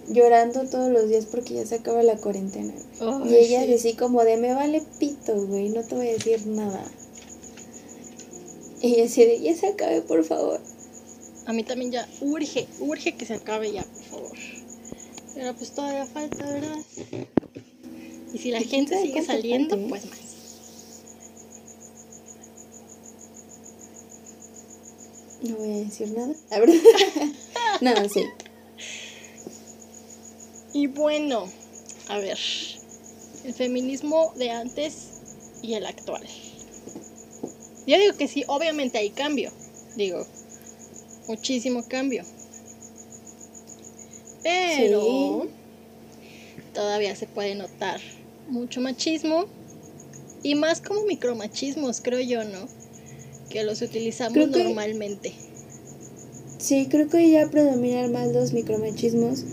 [0.09, 2.73] llorando todos los días porque ya se acaba la cuarentena.
[3.27, 3.75] Y ella sí.
[3.75, 6.85] así como de, me vale pito, güey, no te voy a decir nada.
[8.81, 10.61] Y ella así de, ya se acabe, por favor.
[11.47, 14.37] A mí también ya urge, urge que se acabe ya, por favor.
[15.35, 16.79] Pero pues todavía falta, ¿verdad?
[18.33, 19.89] Y si la ¿Y quién gente sigue saliendo, falte?
[19.89, 20.19] pues más.
[25.43, 26.75] No voy a decir nada, la verdad.
[27.81, 28.25] no, sí.
[30.73, 31.49] Y bueno,
[32.09, 32.39] a ver,
[33.45, 35.09] el feminismo de antes
[35.63, 36.27] y el actual.
[37.87, 39.53] Yo digo que sí, obviamente hay cambio,
[39.97, 40.27] digo,
[41.29, 42.25] muchísimo cambio.
[44.43, 45.47] Pero
[46.73, 48.01] todavía se puede notar
[48.49, 49.47] mucho machismo
[50.43, 52.69] y más como micromachismos, creo yo, ¿no?
[53.49, 55.33] Que los utilizamos Creo que- normalmente.
[56.59, 59.45] Sí, creo que ya predominan más los micromachismos,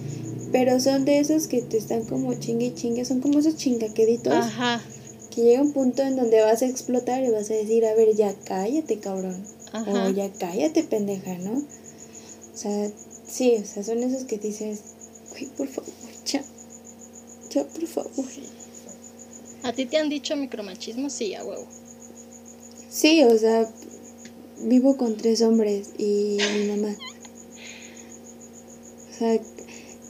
[0.51, 4.33] pero son de esos que te están como chingue y chingue, son como esos chingaqueditos
[4.33, 4.81] Ajá,
[5.29, 8.15] que llega un punto en donde vas a explotar y vas a decir, a ver,
[8.15, 9.43] ya cállate, cabrón.
[9.73, 10.05] ajá.
[10.05, 11.53] O ya cállate, pendeja, ¿no?
[11.59, 12.89] O sea,
[13.29, 14.79] sí, o sea, son esos que dices,
[15.31, 15.89] güey, por favor,
[16.25, 16.43] ya.
[17.49, 18.25] Ya, por favor.
[18.29, 18.43] Sí.
[19.63, 21.09] ¿A ti te han dicho micromachismo?
[21.09, 21.65] Sí, a huevo.
[22.91, 23.71] Sí, o sea,
[24.63, 26.93] vivo con tres hombres y mi mamá.
[29.09, 29.39] O sea,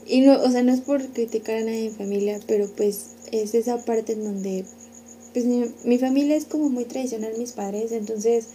[0.04, 3.54] y no, o sea, no es por criticar a nadie en familia, pero pues es
[3.54, 4.64] esa parte en donde,
[5.32, 8.46] pues mi, mi familia es como muy tradicional, mis padres, entonces,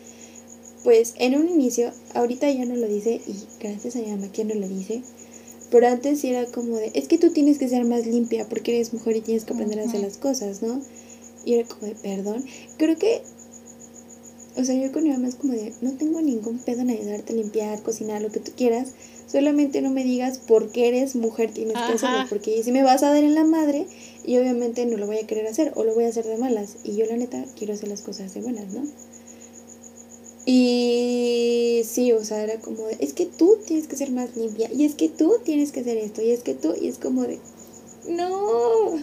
[0.83, 4.43] pues en un inicio, ahorita ya no lo dice y gracias a mi mamá que
[4.43, 5.03] no lo dice,
[5.71, 8.75] pero antes sí era como de, es que tú tienes que ser más limpia porque
[8.75, 10.81] eres mujer y tienes que aprender a hacer las cosas, ¿no?
[11.45, 12.43] Y era como de, perdón,
[12.77, 13.21] creo que
[14.57, 17.33] o sea, yo con mi mamá es como de, no tengo ningún pedo en ayudarte
[17.33, 18.89] a limpiar, cocinar, lo que tú quieras.
[19.31, 22.25] Solamente no me digas por qué eres mujer tienes que hacerlo.
[22.27, 23.85] Porque si me vas a dar en la madre,
[24.25, 26.77] y obviamente no lo voy a querer hacer o lo voy a hacer de malas.
[26.83, 28.83] Y yo la neta quiero hacer las cosas de buenas, ¿no?
[30.45, 34.71] Y sí, o sea, era como de, es que tú tienes que ser más limpia.
[34.73, 36.21] Y es que tú tienes que hacer esto.
[36.21, 37.39] Y es que tú, y es como de,
[38.09, 38.93] no.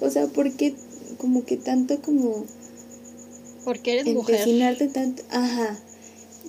[0.00, 0.74] O sea, porque
[1.18, 2.44] como que tanto como
[3.66, 4.36] Porque eres mujer.
[4.36, 5.76] empecinarte tanto, ajá,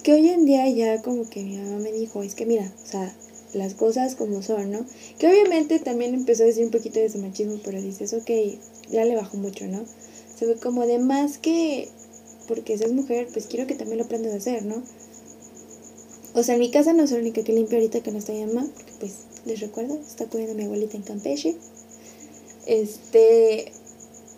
[0.04, 2.88] que hoy en día ya como que mi mamá me dijo, es que mira, o
[2.88, 3.12] sea,
[3.56, 4.86] las cosas como son, ¿no?
[5.18, 8.30] Que obviamente también empezó a decir un poquito de ese machismo, pero dices, ok,
[8.92, 9.84] ya le bajó mucho, ¿no?
[10.38, 11.90] Se ve como de más que,
[12.48, 14.84] porque seas mujer, pues quiero que también lo aprendas a hacer, ¿no?
[16.36, 18.32] O sea, en mi casa no soy la única que limpia ahorita que no está
[18.32, 19.14] mi mamá, porque pues
[19.48, 21.56] les recuerdo, está cuidando a mi abuelita en Campeche.
[22.68, 23.72] Este,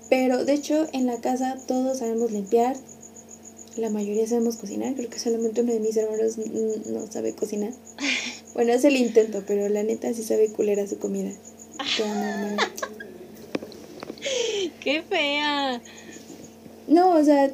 [0.09, 2.75] pero de hecho en la casa todos sabemos limpiar,
[3.77, 7.73] la mayoría sabemos cocinar, creo que solamente uno de mis hermanos no sabe cocinar.
[8.55, 11.29] Bueno, es el intento, pero la neta sí sabe culera su comida.
[14.83, 15.81] Qué fea.
[16.87, 17.51] No, o sea,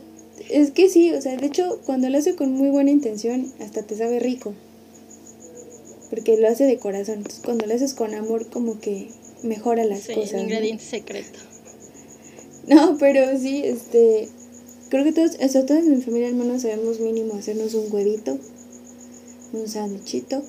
[0.49, 3.83] es que sí, o sea, de hecho, cuando lo hace con muy buena intención, hasta
[3.83, 4.53] te sabe rico.
[6.09, 7.17] Porque lo hace de corazón.
[7.17, 9.09] Entonces, cuando lo haces con amor, como que
[9.43, 10.35] mejora las sí, cosas.
[10.35, 11.39] El ingrediente secreto.
[12.67, 14.30] No, pero sí, este.
[14.89, 18.38] Creo que todos, o sea, todos en mi familia, hermanos, sabemos mínimo hacernos un huevito,
[19.54, 20.41] un sándwichito.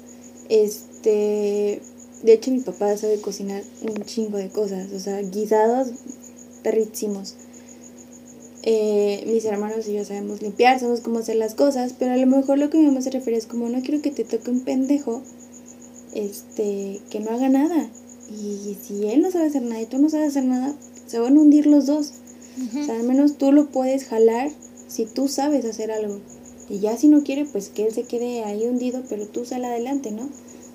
[0.48, 1.80] Este.
[2.22, 5.88] De hecho, mi papá sabe cocinar un chingo de cosas, o sea, guisados
[6.62, 7.34] perrísimos.
[8.62, 12.26] Eh, mis hermanos y yo sabemos limpiar, sabemos cómo hacer las cosas, pero a lo
[12.26, 14.60] mejor lo que mi mamá se refiere es como no quiero que te toque un
[14.62, 15.22] pendejo
[16.14, 17.88] este que no haga nada.
[18.28, 20.74] Y si él no sabe hacer nada y tú no sabes hacer nada,
[21.16, 22.12] se van a hundir los dos.
[22.78, 24.50] O sea, al menos tú lo puedes jalar
[24.86, 26.20] si tú sabes hacer algo.
[26.68, 29.64] Y ya si no quiere, pues que él se quede ahí hundido, pero tú sal
[29.64, 30.28] adelante, ¿no?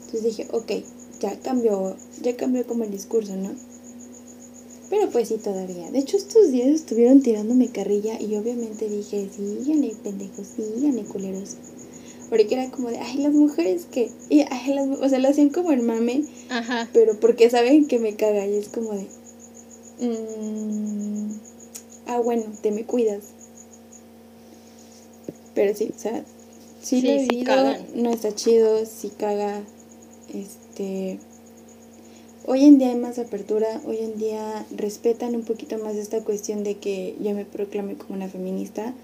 [0.05, 0.71] Entonces dije, ok,
[1.19, 3.51] ya cambió, ya cambió como el discurso, ¿no?
[4.89, 5.91] Pero pues sí, todavía.
[5.91, 11.57] De hecho, estos días estuvieron tirándome carrilla y obviamente dije, síganle, pendejos, síganle, culeros.
[12.31, 14.09] Porque era como de, ay, las mujeres que.
[14.29, 16.23] Y, ay, las, o sea, lo hacían como el mame.
[16.49, 16.89] Ajá.
[16.93, 19.05] Pero porque saben que me caga y es como de.
[20.01, 21.31] Mmm,
[22.07, 23.23] ah, bueno, te me cuidas.
[25.55, 26.23] Pero sí, o sea,
[26.81, 27.45] sí, sí lo he sí
[27.95, 29.63] no está chido, sí caga.
[30.33, 31.19] Este
[32.47, 36.63] Hoy en día hay más apertura, hoy en día respetan un poquito más esta cuestión
[36.63, 38.95] de que yo me proclame como una feminista.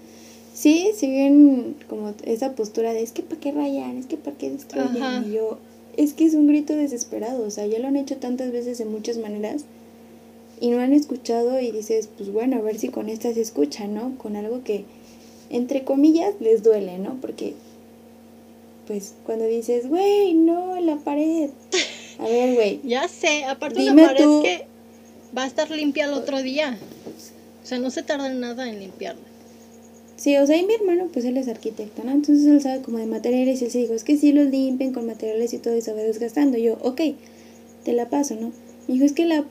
[0.54, 4.50] Sí, siguen como esa postura de es que para qué rayan, es que para qué
[4.50, 5.24] destruyen.
[5.24, 5.58] Y yo,
[5.96, 8.86] es que es un grito desesperado, o sea, ya lo han hecho tantas veces de
[8.86, 9.64] muchas maneras
[10.60, 13.86] y no han escuchado y dices, pues bueno, a ver si con esta se escucha,
[13.86, 14.16] ¿no?
[14.18, 14.84] Con algo que,
[15.50, 17.18] entre comillas, les duele, ¿no?
[17.20, 17.54] Porque,
[18.86, 21.50] pues, cuando dices, güey, no, la pared.
[22.18, 22.80] A ver, güey.
[22.84, 24.66] Ya sé, aparte de la pared que
[25.36, 26.78] va a estar limpia el otro día.
[27.62, 29.22] O sea, no se tarda nada en limpiarla.
[30.16, 32.10] Sí, o sea, y mi hermano, pues él es arquitecto, ¿no?
[32.10, 34.92] Entonces él sabe como de materiales y él se dijo, es que si los limpian
[34.92, 36.58] con materiales y todo y se va desgastando.
[36.58, 37.00] yo, ok,
[37.84, 38.52] te la paso, ¿no?
[38.88, 39.44] Me dijo, es que la,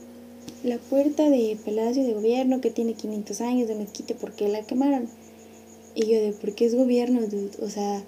[0.68, 4.64] la puerta de Palacio de Gobierno que tiene 500 años de mezquite, ¿por qué la
[4.64, 5.08] quemaron?
[5.96, 7.52] Y yo de, ¿por qué es gobierno, dude?
[7.62, 8.04] O sea,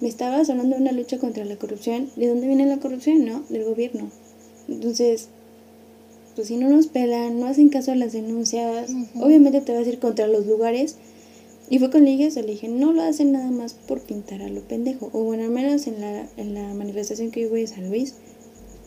[0.00, 2.10] me estaba sonando una lucha contra la corrupción.
[2.16, 3.42] ¿De dónde viene la corrupción, no?
[3.48, 4.10] Del gobierno.
[4.68, 5.28] Entonces,
[6.34, 9.90] pues si no nos pelan, no hacen caso a las denuncias, obviamente te vas a
[9.90, 10.96] ir contra los lugares.
[11.68, 14.60] Y fue con Ligas, le dije, no lo hacen nada más por pintar a lo
[14.62, 15.10] pendejo.
[15.12, 18.14] O bueno, al menos en la, en la manifestación que voy de San Luis,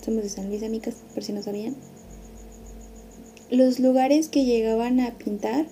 [0.04, 1.76] somos de San Luis, amigas, por si no sabían.
[3.50, 5.66] Los lugares que llegaban a pintar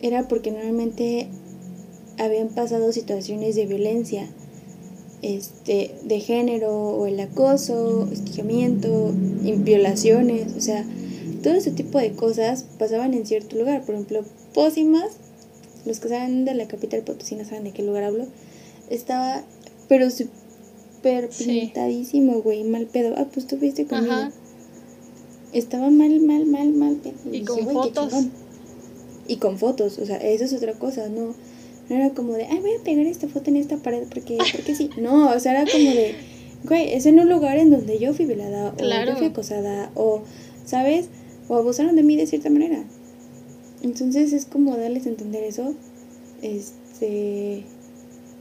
[0.00, 1.28] era porque normalmente
[2.18, 4.28] habían pasado situaciones de violencia
[5.22, 10.84] este, de género o el acoso, estigamiento, violaciones, o sea,
[11.42, 13.84] todo ese tipo de cosas pasaban en cierto lugar.
[13.84, 15.16] Por ejemplo, Pósimas,
[15.86, 18.26] los que saben de la capital potosina saben de qué lugar hablo,
[18.90, 19.42] estaba,
[19.88, 23.14] pero súper pintadísimo, güey, mal pedo.
[23.16, 24.28] Ah, pues tú fuiste conmigo.
[25.54, 26.98] Estaba mal, mal, mal, mal.
[27.30, 28.12] Y, con fotos.
[29.28, 31.34] Y con fotos, o sea, eso es otra cosa, ¿no?
[31.88, 34.74] No era como de, ay, voy a pegar esta foto en esta pared porque, porque
[34.74, 34.90] sí.
[34.98, 36.16] No, o sea, era como de,
[36.64, 40.22] güey, es en un lugar en donde yo fui violada o yo fui acosada o,
[40.66, 41.06] ¿sabes?
[41.48, 42.84] O abusaron de mí de cierta manera.
[43.82, 45.74] Entonces es como darles a entender eso.
[46.42, 47.64] Este.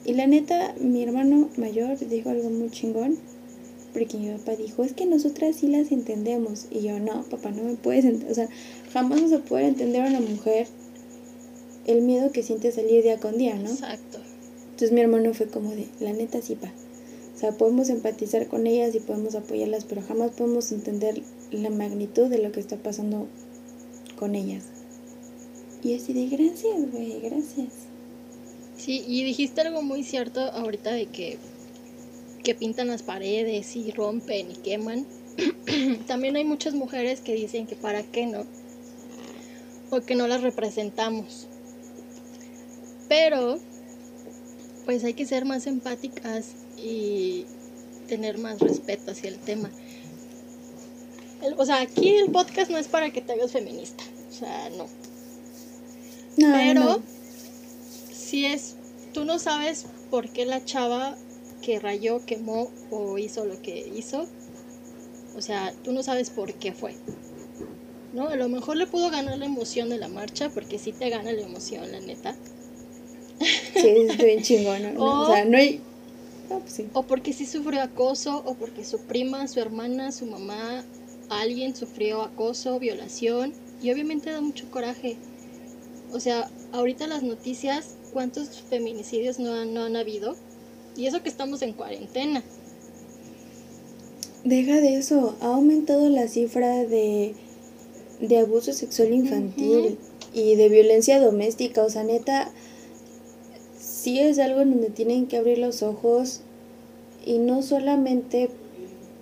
[0.05, 3.17] Y la neta, mi hermano mayor dijo algo muy chingón.
[3.93, 6.65] Porque mi papá dijo, es que nosotras sí las entendemos.
[6.71, 8.31] Y yo, no, papá, no me puedes entender.
[8.31, 8.49] O sea,
[8.91, 10.67] jamás vas a poder entender a una mujer
[11.85, 13.69] el miedo que siente salir día con día, ¿no?
[13.69, 14.19] Exacto.
[14.65, 16.71] Entonces mi hermano fue como de, la neta sí, pa.
[17.35, 22.27] O sea, podemos empatizar con ellas y podemos apoyarlas, pero jamás podemos entender la magnitud
[22.27, 23.27] de lo que está pasando
[24.17, 24.63] con ellas.
[25.83, 27.67] Y así de, gracias, güey, gracias.
[28.77, 31.37] Sí, y dijiste algo muy cierto ahorita de que,
[32.43, 35.07] que pintan las paredes y rompen y queman.
[36.07, 38.45] También hay muchas mujeres que dicen que para qué no,
[39.89, 41.47] o que no las representamos.
[43.07, 43.59] Pero,
[44.85, 47.45] pues hay que ser más empáticas y
[48.07, 49.71] tener más respeto hacia el tema.
[51.57, 54.03] o sea, aquí el podcast no es para que te hagas feminista.
[54.29, 54.87] O sea, no.
[56.35, 57.01] Pero,
[58.11, 58.75] si es,
[59.13, 61.15] tú no sabes por qué la chava
[61.63, 64.27] que rayó, quemó o hizo lo que hizo,
[65.35, 66.93] O sea, tú no sabes por qué fue.
[68.13, 68.27] ¿No?
[68.27, 71.31] A lo mejor le pudo ganar la emoción de la marcha, porque sí te gana
[71.31, 72.35] la emoción, la neta.
[73.39, 74.93] Sí, es bien chingón.
[74.93, 75.03] ¿no?
[75.23, 75.81] O, sea, no hay.
[76.49, 80.83] Pues o porque sí sufrió acoso, o porque su prima, su hermana, su mamá,
[81.29, 85.17] alguien sufrió acoso, violación, y obviamente da mucho coraje.
[86.11, 90.35] O sea, ahorita las noticias, ¿cuántos feminicidios no han, no han habido?
[90.95, 92.43] Y eso que estamos en cuarentena.
[94.43, 97.33] Deja de eso, ha aumentado la cifra de,
[98.19, 99.97] de abuso sexual infantil
[100.33, 101.83] y de violencia doméstica.
[101.83, 102.51] O sea, neta,
[103.79, 106.41] sí es algo en donde tienen que abrir los ojos
[107.25, 108.49] y no solamente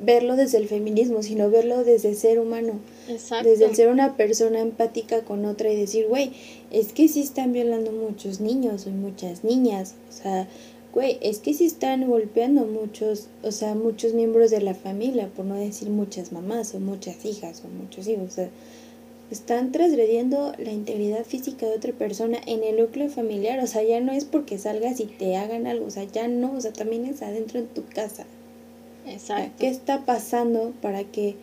[0.04, 2.80] verlo desde el feminismo, sino verlo desde ser humano.
[3.08, 3.48] Exacto.
[3.48, 6.32] Desde el ser una persona empática con otra y decir, güey,
[6.72, 9.94] es que sí están violando muchos niños o muchas niñas.
[10.10, 10.48] O sea,
[10.94, 15.46] güey, es que sí están golpeando muchos, o sea, muchos miembros de la familia, por
[15.46, 18.50] no decir muchas mamás o muchas hijas o muchos hijos, o sea,
[19.32, 24.02] están transgrediendo la integridad física de otra persona en el núcleo familiar, o sea, ya
[24.02, 27.06] no es porque salgas y te hagan algo, o sea, ya no, o sea, también
[27.06, 28.26] es adentro en tu casa.
[29.08, 29.54] Exacto.
[29.58, 31.36] ¿Qué está pasando para que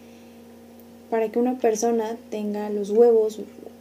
[1.10, 3.40] para que una persona tenga los huevos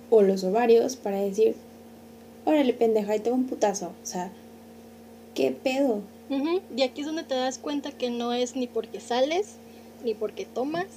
[0.10, 1.56] o los ovarios para decir,
[2.46, 4.32] órale pendeja, ahí tengo un putazo, o sea,
[5.38, 6.02] ¿Qué pedo?
[6.76, 9.58] Y aquí es donde te das cuenta que no es ni porque sales,
[10.04, 10.88] ni porque tomas,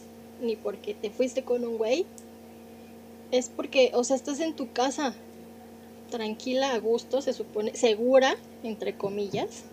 [0.40, 2.06] ni porque te fuiste con un güey.
[3.32, 5.12] Es porque, o sea, estás en tu casa,
[6.10, 9.64] tranquila, a gusto, se supone, segura, entre comillas.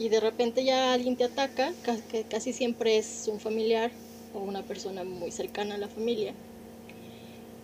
[0.00, 1.72] Y de repente ya alguien te ataca,
[2.10, 3.92] que casi siempre es un familiar
[4.34, 6.34] o una persona muy cercana a la familia.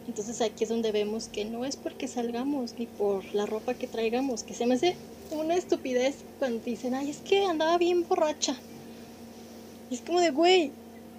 [0.07, 3.89] Entonces aquí es donde vemos que no es porque salgamos ni por la ropa que
[3.89, 4.95] traigamos, que se me hace
[5.31, 8.57] una estupidez cuando dicen, ay, es que andaba bien borracha.
[9.91, 10.71] Y es como de, güey,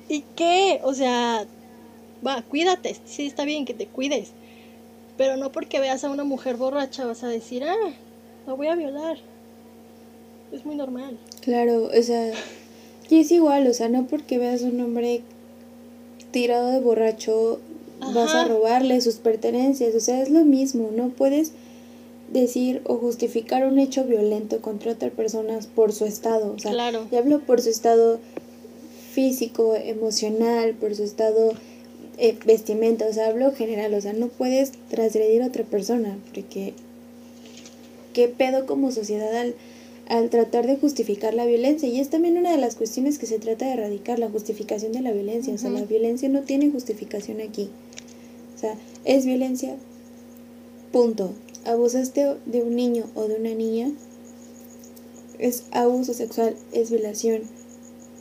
[0.10, 0.80] ¿y qué?
[0.84, 1.46] O sea,
[2.26, 4.32] va, cuídate, sí, está bien que te cuides.
[5.18, 7.94] Pero no porque veas a una mujer borracha vas a decir, ah,
[8.48, 9.18] la voy a violar.
[10.52, 11.18] Es muy normal.
[11.42, 12.32] Claro, o sea,
[13.10, 15.22] y es igual, o sea, no porque veas a un hombre
[16.32, 17.60] tirado de borracho
[18.14, 21.54] vas a robarle sus pertenencias, o sea, es lo mismo, no puedes
[22.32, 26.54] decir o justificar un hecho violento contra otra persona por su estado.
[26.54, 27.08] O sea, claro.
[27.12, 28.20] y hablo por su estado
[29.12, 31.54] físico, emocional, por su estado
[32.18, 36.74] eh, vestimenta, o sea, hablo general, o sea, no puedes transgredir a otra persona, porque
[38.14, 39.56] qué pedo como sociedad al,
[40.08, 41.88] al tratar de justificar la violencia.
[41.88, 45.02] Y es también una de las cuestiones que se trata de erradicar, la justificación de
[45.02, 45.54] la violencia.
[45.54, 47.70] O sea, la violencia no tiene justificación aquí.
[48.56, 49.76] O sea, es violencia,
[50.92, 51.34] punto
[51.66, 53.92] abusaste de un niño o de una niña,
[55.40, 57.44] es abuso sexual, es violación.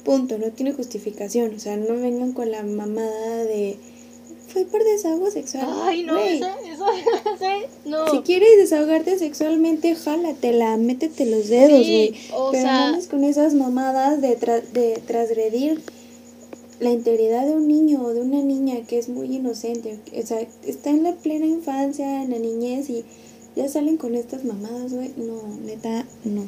[0.04, 1.54] Punto, no tiene justificación.
[1.54, 3.78] O sea, no vengan con la mamada de
[4.54, 5.66] fue por desahogo sexual.
[5.82, 6.86] Ay, no, eso, eso,
[7.86, 8.08] no.
[8.08, 12.14] Si quieres desahogarte sexualmente, jálatela, métete los dedos, güey.
[12.52, 14.36] Pero no con esas mamadas de,
[14.72, 15.82] de transgredir
[16.78, 19.98] la integridad de un niño o de una niña que es muy inocente.
[20.16, 23.04] O sea, está en la plena infancia, en la niñez y
[23.56, 25.12] ya salen con estas mamadas, güey.
[25.16, 26.44] No, neta, no.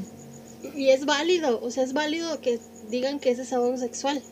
[0.75, 2.59] Y es válido, o sea, es válido que
[2.91, 4.23] digan que es desahogo sexual.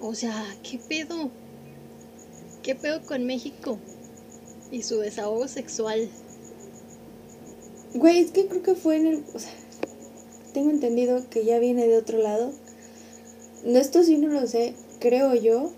[0.00, 1.30] O sea, ¿qué pedo?
[2.62, 3.78] ¿Qué pedo con México?
[4.70, 6.08] Y su desahogo sexual.
[7.94, 9.24] Güey, es que creo que fue en el.
[9.34, 9.52] O sea,
[10.52, 12.52] tengo entendido que ya viene de otro lado.
[13.64, 15.72] No, esto sí no lo sé, creo yo,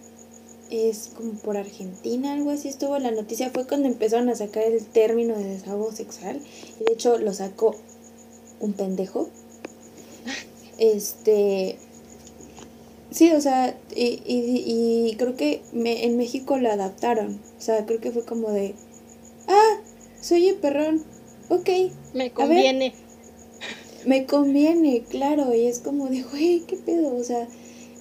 [0.70, 4.84] es como por Argentina, algo así estuvo la noticia, fue cuando empezaron a sacar el
[4.84, 6.40] término de desahogo sexual,
[6.80, 7.76] y de hecho lo sacó
[8.60, 9.28] un pendejo.
[10.76, 11.78] Este,
[13.12, 18.00] sí, o sea, y, y, creo que me, en México lo adaptaron, o sea, creo
[18.00, 18.74] que fue como de,
[19.46, 19.80] ah,
[20.20, 21.04] soy el perrón,
[21.48, 21.70] ok.
[22.12, 22.92] Me conviene.
[24.04, 27.14] me conviene, claro, y es como de, güey, ¿qué pedo?
[27.14, 27.46] O sea,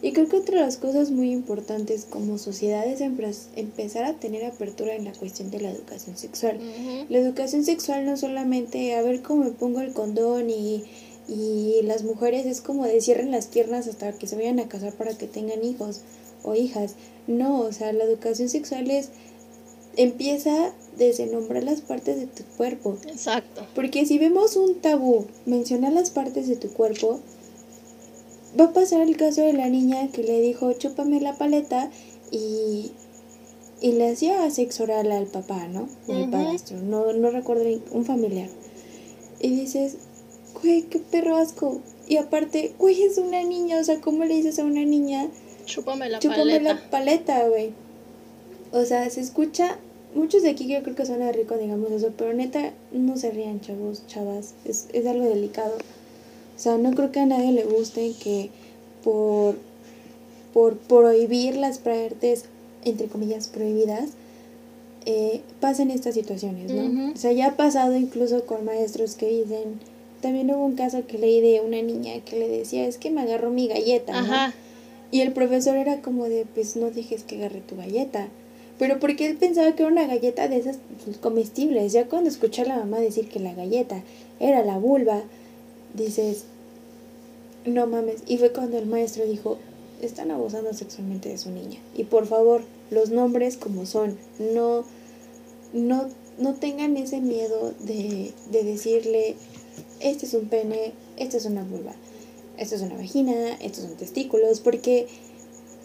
[0.04, 4.44] y creo que otra de las cosas muy importantes como sociedad es empezar a tener
[4.44, 6.60] apertura en la cuestión de la educación sexual.
[7.08, 10.84] La educación sexual no solamente a ver cómo me pongo el condón y,
[11.30, 14.92] y las mujeres es como de cierren las piernas hasta que se vayan a casar
[14.92, 16.02] para que tengan hijos
[16.44, 16.96] o hijas.
[17.28, 19.08] No, o sea, la educación sexual es
[19.96, 22.98] empieza desde nombrar las partes de tu cuerpo.
[23.08, 23.66] Exacto.
[23.74, 27.22] Porque si vemos un tabú, mencionar las partes de tu cuerpo,
[28.60, 31.90] va a pasar el caso de la niña que le dijo, chúpame la paleta
[32.32, 32.92] y,
[33.82, 35.88] y le hacía sexo oral al papá, ¿no?
[36.08, 38.50] Al padrastro, no, no recuerdo, un familiar.
[39.40, 39.98] Y dices,
[40.62, 41.82] güey, qué perro asco.
[42.08, 45.30] Y aparte, güey, es una niña, o sea, ¿cómo le dices a una niña
[45.66, 46.74] Chúpame la Chúpame paleta.
[46.74, 47.74] la paleta, güey.
[48.72, 49.78] O sea, se escucha.
[50.16, 53.62] Muchos de aquí yo creo que suena rico, digamos eso, pero neta, no se rían,
[53.62, 54.54] chavos, chavas.
[54.64, 55.76] Es, es algo delicado.
[56.56, 58.50] O sea, no creo que a nadie le guste que
[59.04, 59.58] por,
[60.54, 62.46] por prohibir las artes,
[62.84, 64.12] entre comillas, prohibidas,
[65.06, 67.12] eh, pasen estas situaciones, ¿no?
[67.12, 69.80] O sea, ya ha pasado incluso con maestros que dicen.
[70.22, 73.22] También hubo un caso que leí de una niña que le decía, es que me
[73.22, 74.20] agarró mi galleta, ¿no?
[74.20, 74.54] Ajá.
[75.12, 78.30] Y el profesor era como de, pues no dejes que agarre tu galleta.
[78.80, 80.80] Pero porque él pensaba que era una galleta de esas
[81.22, 81.94] comestibles.
[81.94, 84.02] Ya cuando escuché a la mamá decir que la galleta
[84.40, 85.22] era la vulva,
[85.94, 86.46] dices,
[87.66, 88.24] no mames.
[88.28, 89.58] Y fue cuando el maestro dijo,
[90.02, 91.80] están abusando sexualmente de su niña.
[91.96, 94.18] Y por favor, los nombres como son.
[94.40, 94.84] No,
[95.74, 99.36] no, no tengan ese miedo de, de decirle,
[100.00, 101.94] este es un pene, esta es una vulva
[102.58, 105.08] esto es una vagina, estos son testículos, porque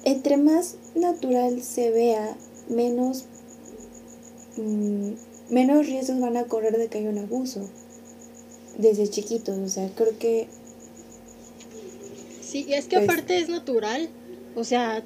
[0.05, 2.37] entre más natural se vea,
[2.69, 3.25] menos,
[4.57, 5.13] mm,
[5.51, 7.69] menos riesgos van a correr de que haya un abuso
[8.79, 9.59] desde chiquitos.
[9.59, 10.49] O sea, creo que
[12.43, 14.09] Sí, y es que Pues- aparte es natural.
[14.57, 15.03] O sea,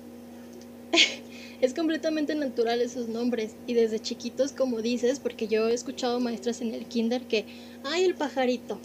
[1.60, 3.52] es completamente natural esos nombres.
[3.66, 7.44] Y desde chiquitos, como dices, porque yo he escuchado maestras en el kinder que,
[7.82, 8.78] ay, el pajarito,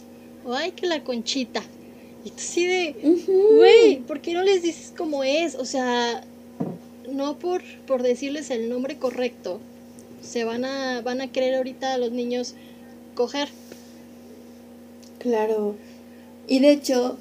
[0.44, 1.62] o ay, que la conchita.
[2.24, 2.96] Y tú así de,
[3.56, 5.54] güey, ¿por qué no les dices cómo es?
[5.54, 6.24] O sea,
[7.08, 9.60] no por, por decirles el nombre correcto.
[10.20, 12.54] Se van a, van a querer ahorita a los niños
[13.14, 13.48] coger.
[15.18, 15.74] Claro.
[16.46, 17.18] Y de hecho,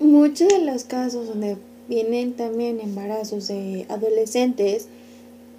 [0.00, 1.56] muchos de los casos donde
[1.88, 4.88] vienen también embarazos de adolescentes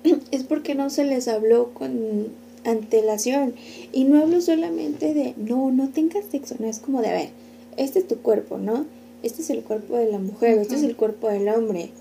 [0.32, 2.28] es porque no se les habló con
[2.66, 3.54] antelación.
[3.92, 7.30] Y no hablo solamente de, no, no tengas sexo, no es como de, a ver,
[7.78, 8.86] este es tu cuerpo, ¿no?
[9.22, 11.92] Este es el cuerpo de la mujer, este es el cuerpo del hombre.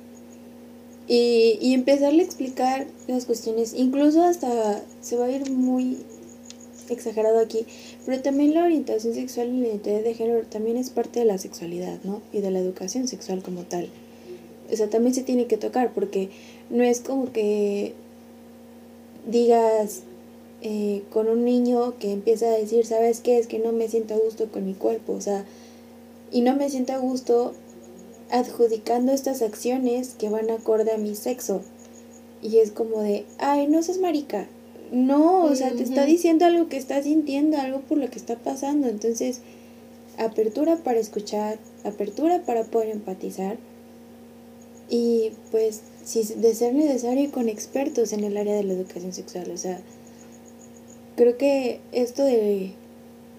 [1.09, 5.98] Y, y empezarle a explicar las cuestiones, incluso hasta se va a ir muy
[6.93, 7.66] exagerado aquí,
[8.07, 11.38] pero también la orientación sexual y la identidad de género también es parte de la
[11.38, 12.22] sexualidad, ¿no?
[12.32, 13.88] Y de la educación sexual como tal.
[14.70, 16.30] O sea, también se tiene que tocar porque
[16.70, 17.95] no es como que
[19.26, 20.03] digas
[20.62, 23.38] eh, con un niño que empieza a decir, ¿sabes qué?
[23.38, 25.45] Es que no me siento a gusto con mi cuerpo, o sea,
[26.30, 27.53] y no me siento a gusto
[28.30, 31.62] adjudicando estas acciones que van acorde a mi sexo.
[32.43, 34.49] Y es como de, ay, no seas marica.
[34.93, 38.36] No, o sea, te está diciendo algo que está sintiendo, algo por lo que está
[38.36, 38.88] pasando.
[38.88, 39.40] Entonces,
[40.18, 43.57] apertura para escuchar, apertura para poder empatizar.
[44.90, 49.51] Y pues, si de ser necesario, con expertos en el área de la educación sexual.
[49.51, 49.80] O sea,
[51.16, 52.72] creo que esto de,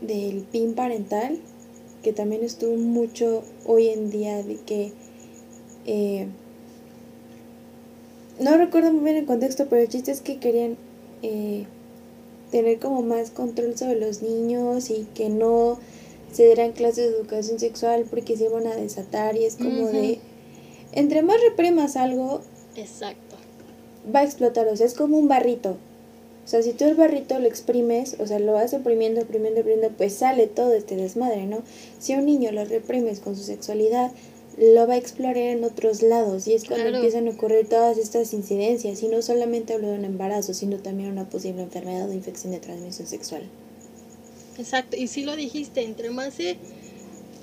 [0.01, 1.37] del PIN parental,
[2.01, 4.91] que también estuvo mucho hoy en día, de que
[5.85, 6.25] eh,
[8.39, 10.77] no recuerdo muy bien el contexto, pero el chiste es que querían
[11.23, 11.65] eh,
[12.51, 15.79] tener como más control sobre los niños y que no
[16.31, 20.19] se dieran clases de educación sexual porque se iban a desatar y es como de
[20.91, 22.41] entre más reprimas algo
[22.75, 23.35] Exacto.
[24.13, 25.77] va a explotar, o sea, es como un barrito.
[26.45, 29.95] O sea, si tú el barrito lo exprimes, o sea, lo vas oprimiendo, oprimiendo, oprimiendo,
[29.97, 31.63] pues sale todo este desmadre, ¿no?
[31.99, 34.11] Si a un niño lo reprimes con su sexualidad,
[34.57, 36.97] lo va a explorar en otros lados y es cuando Claro.
[36.97, 41.09] empiezan a ocurrir todas estas incidencias y no solamente hablo de un embarazo, sino también
[41.11, 43.43] una posible enfermedad o infección de transmisión sexual.
[44.57, 46.57] Exacto, y sí lo dijiste, entre más se,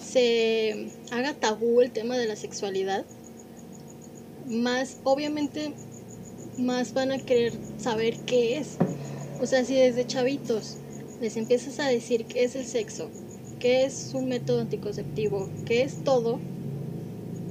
[0.04, 3.04] se haga tabú el tema de la sexualidad,
[4.46, 5.72] más, obviamente,
[6.58, 8.76] más van a querer saber qué es.
[9.40, 10.76] O sea, si desde chavitos
[11.20, 13.08] les empiezas a decir qué es el sexo,
[13.58, 16.38] qué es un método anticonceptivo, qué es todo,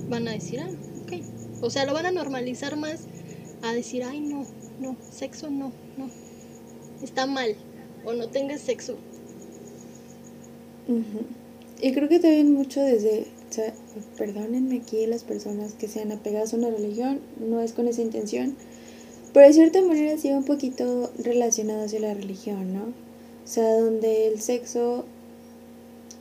[0.09, 0.69] van a decir, ah,
[1.03, 1.13] ok.
[1.61, 3.01] O sea, lo van a normalizar más
[3.61, 4.45] a decir, ay, no,
[4.79, 6.09] no, sexo no, no,
[7.01, 7.55] está mal,
[8.05, 8.97] o no tengas sexo,
[10.89, 11.21] Ujú.
[11.81, 13.73] Y creo que también mucho desde, o sea,
[14.17, 18.55] perdónenme aquí las personas que sean apegadas a una religión, no es con esa intención,
[19.33, 22.85] pero de cierta manera sí va un poquito relacionado hacia la religión, ¿no?
[22.85, 25.05] O sea, donde el sexo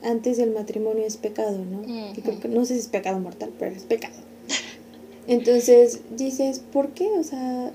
[0.03, 1.81] antes del matrimonio es pecado, ¿no?
[1.83, 4.15] Y creo que, no sé si es pecado mortal, pero es pecado.
[5.27, 7.09] Entonces dices, ¿por qué?
[7.11, 7.71] O sea,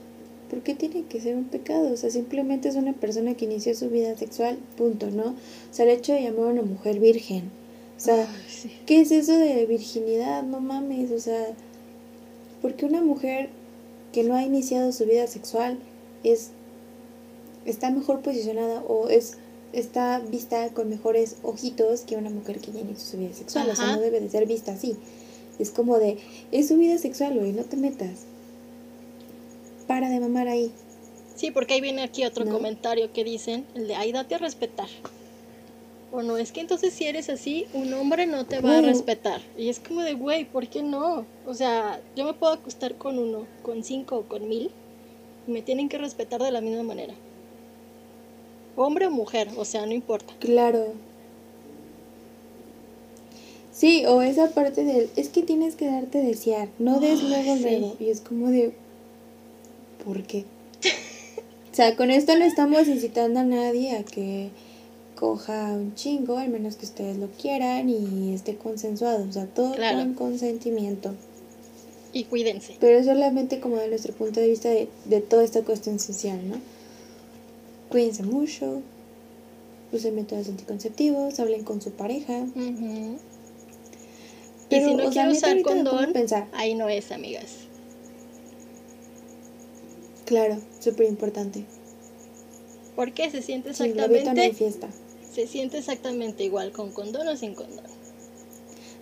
[0.51, 1.93] ¿por qué tiene que ser un pecado?
[1.93, 5.31] O sea, simplemente es una persona que inició su vida sexual, punto, ¿no?
[5.31, 5.35] O
[5.73, 7.51] sea, el hecho de llamar a una mujer virgen.
[7.97, 8.71] O sea, sí.
[8.87, 10.43] ¿qué es eso de virginidad?
[10.43, 11.47] No mames, o sea,
[12.61, 13.51] porque una mujer
[14.13, 15.79] que no ha iniciado su vida sexual
[16.23, 16.51] es
[17.65, 19.39] está mejor posicionada o es
[19.75, 23.77] está vista con mejores ojitos que una mujer que ya inició su vida sexual, o
[23.77, 24.97] sea, no debe de ser vista así.
[25.59, 26.19] Es como de,
[26.53, 28.25] es su vida sexual, güey, no te metas.
[29.87, 30.73] Para de mamar ahí.
[31.35, 32.53] Sí, porque ahí viene aquí otro ¿No?
[32.53, 34.89] comentario que dicen, el de, ay, date a respetar.
[36.13, 39.43] O no, es que entonces si eres así, un hombre no te va a respetar.
[39.59, 41.27] Y es como de, güey, ¿por qué no?
[41.45, 44.71] O sea, yo me puedo acostar con uno, con cinco o con mil,
[45.49, 47.15] y me tienen que respetar de la misma manera.
[48.77, 50.35] Hombre o mujer, o sea, no importa.
[50.41, 50.93] Claro.
[53.73, 57.63] Sí, o esa parte del, es que tienes que darte desear, no des luego, sí.
[57.63, 57.97] luego.
[57.99, 58.73] Y es como de,
[60.05, 60.45] ¿por qué?
[61.73, 64.51] o sea, con esto no estamos incitando a nadie a que
[65.17, 69.27] coja un chingo, al menos que ustedes lo quieran y esté consensuado.
[69.29, 69.99] O sea, todo Claro.
[69.99, 71.15] con consentimiento.
[72.13, 72.77] Y cuídense.
[72.79, 76.39] Pero es solamente como de nuestro punto de vista de, de toda esta cuestión social,
[76.49, 76.57] ¿no?
[77.95, 78.83] Cuídense mucho,
[79.93, 82.41] usen métodos anticonceptivos, hablen con su pareja.
[82.41, 83.15] Ujú.
[83.15, 86.49] Y Pero, si no quiero usar condón, pensar.
[86.55, 87.53] ahí no es, amigas.
[90.25, 91.67] Claro, súper importante.
[92.97, 94.89] Porque se siente Sin no exactamente, fiesta.
[95.33, 97.87] se siente exactamente igual con condón o sin condón.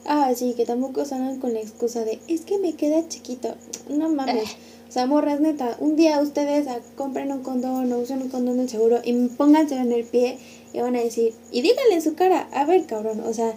[0.05, 3.55] Ah, sí, que tampoco salgan con la excusa de, es que me queda chiquito.
[3.88, 4.51] No mames.
[4.51, 4.57] Eh.
[4.93, 8.59] O sea, morras, neta, un día ustedes ah, compren un condón o usen un condón
[8.59, 10.36] del seguro y pónganselo en el pie
[10.74, 13.57] y van a decir, y díganle en su cara, a ver, cabrón, o sea,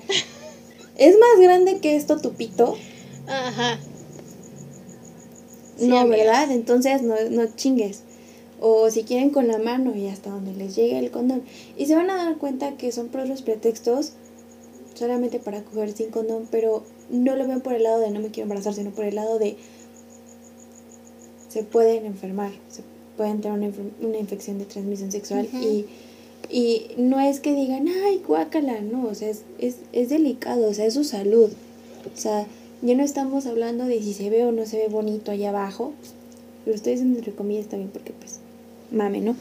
[0.95, 2.77] ¿es más grande que esto tu pito?
[3.27, 3.77] Ajá.
[5.77, 6.07] Sí, no.
[6.07, 6.49] ¿verdad?
[6.51, 8.03] Entonces no, no chingues.
[8.61, 11.43] O si quieren con la mano y hasta donde les llegue el condón.
[11.75, 14.13] Y se van a dar cuenta que son por los pretextos
[14.93, 18.29] solamente para coger sin condón, pero no lo ven por el lado de no me
[18.29, 19.57] quiero embarazar, sino por el lado de
[21.55, 22.81] se pueden enfermar, se
[23.15, 25.85] pueden tener una, una infección de transmisión sexual y,
[26.49, 30.73] y no es que digan, ay, guácala, no, o sea, es, es, es delicado, o
[30.73, 31.49] sea, es su salud.
[32.13, 32.45] O sea,
[32.81, 35.93] ya no estamos hablando de si se ve o no se ve bonito allá abajo,
[36.65, 38.39] pero estoy diciendo entre comillas también porque pues,
[38.91, 39.37] mame, ¿no?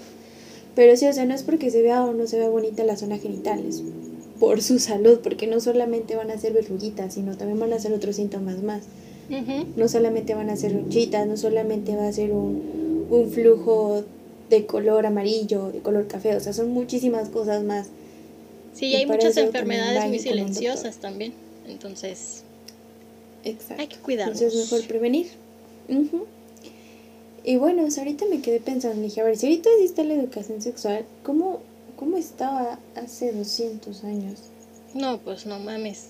[0.76, 2.96] Pero sí, o sea, no es porque se vea o no se vea bonita la
[2.96, 3.82] zona genital, es
[4.38, 7.92] por su salud, porque no solamente van a ser verruguitas, sino también van a ser
[7.92, 8.84] otros síntomas más.
[9.76, 14.04] No solamente van a ser ronchitas, no solamente va a ser un, un flujo
[14.50, 17.88] de color amarillo, de color café, o sea, son muchísimas cosas más.
[18.74, 21.32] Sí, Y hay muchas enfermedades muy silenciosas también.
[21.66, 22.42] Entonces,
[23.44, 23.80] Exacto.
[23.80, 24.40] hay que cuidarnos.
[24.40, 25.28] Entonces mejor prevenir.
[25.88, 26.26] Ujú.
[27.44, 30.14] Y bueno, o sea, ahorita me quedé pensando, dije, a ver, si ahorita existe la
[30.14, 31.60] educación sexual, ¿cómo,
[31.96, 34.40] cómo estaba hace 200 años?
[34.94, 36.06] No, pues no mames.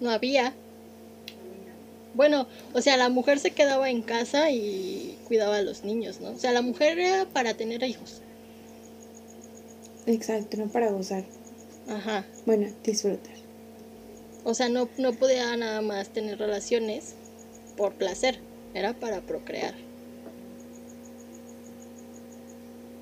[0.00, 0.54] No había.
[2.16, 6.30] Bueno, o sea, la mujer se quedaba en casa y cuidaba a los niños, ¿no?
[6.30, 8.22] O sea, la mujer era para tener hijos.
[10.06, 11.24] Exacto, no para gozar.
[11.88, 12.24] Ajá.
[12.46, 13.34] Bueno, disfrutar.
[14.44, 17.14] O sea, no, no podía nada más tener relaciones
[17.76, 18.38] por placer.
[18.72, 19.74] Era para procrear.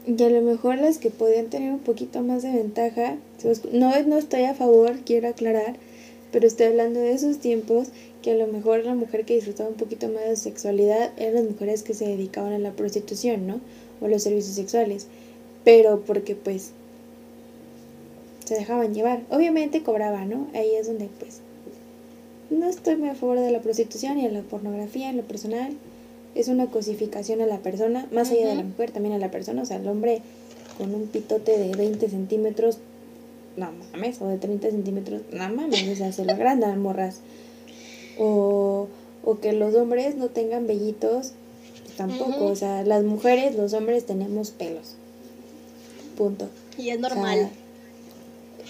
[0.07, 3.17] Y a lo mejor las que podían tener un poquito más de ventaja,
[3.73, 5.77] no, no estoy a favor, quiero aclarar,
[6.33, 7.89] pero estoy hablando de esos tiempos
[8.25, 11.45] que a lo mejor la mujer que disfrutaba un poquito más de sexualidad eran las
[11.45, 13.61] mujeres que se dedicaban a la prostitución, ¿no?
[14.01, 15.09] O los servicios sexuales.
[15.63, 16.71] Pero porque pues
[18.47, 19.25] se dejaban llevar.
[19.29, 20.49] Obviamente cobraban, ¿no?
[20.55, 21.41] Ahí es donde pues
[22.49, 25.75] no estoy muy a favor de la prostitución y de la pornografía en lo personal.
[26.35, 29.61] Es una cosificación a la persona, más allá de la mujer, también a la persona.
[29.61, 30.23] O sea, el hombre
[30.79, 32.79] con un pitote de 20 centímetros,
[33.59, 37.21] no mames, o de 30 centímetros, no mames, o sea, se lo agrandan morras.
[38.19, 38.89] O,
[39.25, 41.33] o que los hombres no tengan vellitos,
[41.85, 42.47] pues tampoco.
[42.47, 44.97] O sea, las mujeres, los hombres tenemos pelos.
[46.17, 46.49] Punto.
[46.77, 47.51] Y es O sea, normal.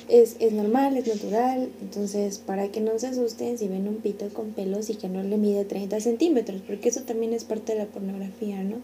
[0.09, 1.71] es, es normal, es natural.
[1.81, 5.23] Entonces, para que no se asusten si ven un pito con pelos y que no
[5.23, 8.77] le mide 30 centímetros, porque eso también es parte de la pornografía, ¿no?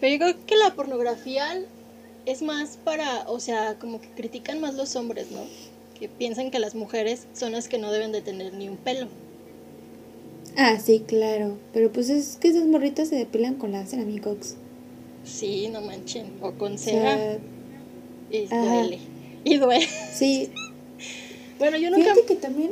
[0.00, 1.60] Pero yo creo que la pornografía
[2.26, 5.40] es más para, o sea, como que critican más los hombres, ¿no?
[5.98, 9.08] Que piensan que las mujeres son las que no deben de tener ni un pelo.
[10.60, 11.56] Ah, sí, claro.
[11.72, 14.56] Pero pues es que esos morritos se depilan con láser, amigos.
[15.24, 16.26] Sí, no manchen.
[16.42, 17.16] O con O cera.
[17.16, 17.38] sea,
[18.30, 18.64] y ajá.
[18.80, 18.98] duele.
[19.44, 19.86] Y duele.
[20.12, 20.50] sí.
[21.58, 22.70] Bueno, yo nunca, Fíjate que también...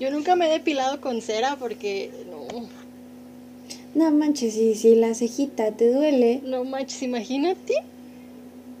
[0.00, 2.66] yo nunca me he depilado con cera porque no,
[3.94, 7.74] No manches, si, si la cejita te duele, no manches, imagínate.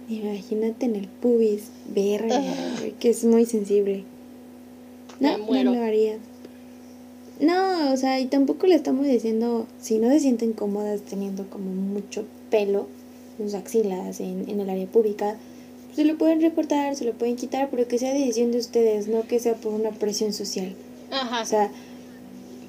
[0.08, 1.64] imagínate en el pubis.
[1.94, 2.80] Verga, Ah.
[3.00, 4.04] que es muy sensible.
[5.20, 5.72] No, Me muero.
[5.72, 6.16] no lo haría.
[7.40, 11.70] No, o sea, y tampoco le estamos diciendo, si no se sienten cómodas teniendo como
[11.70, 12.88] mucho pelo
[13.38, 15.36] en sus axilas, en, en el área pública,
[15.94, 19.22] se lo pueden recortar, se lo pueden quitar, pero que sea decisión de ustedes, no
[19.22, 20.74] que sea por una presión social.
[21.10, 21.42] Ajá.
[21.42, 21.70] O sea,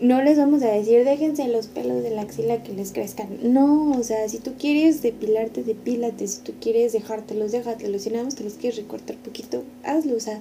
[0.01, 3.28] no les vamos a decir, déjense los pelos de la axila que les crezcan.
[3.53, 6.28] No, o sea, si tú quieres depilarte, depílate.
[6.28, 8.03] Si tú quieres dejártelos, déjatelos.
[8.03, 10.15] Si nada más te los quieres recortar poquito, hazlo.
[10.15, 10.39] O sea,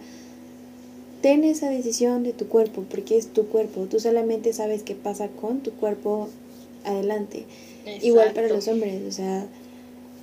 [1.21, 3.87] ten esa decisión de tu cuerpo, porque es tu cuerpo.
[3.91, 6.29] Tú solamente sabes qué pasa con tu cuerpo
[6.85, 7.45] adelante.
[8.03, 9.47] Igual para los hombres, o sea,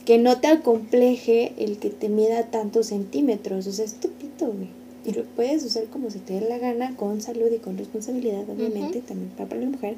[0.05, 3.67] que no te acompleje el que te mida tantos centímetros.
[3.67, 3.95] O sea, es
[4.39, 4.69] güey.
[5.05, 8.49] Y lo puedes usar como se te dé la gana, con salud y con responsabilidad,
[8.49, 9.95] obviamente, también para la mujer.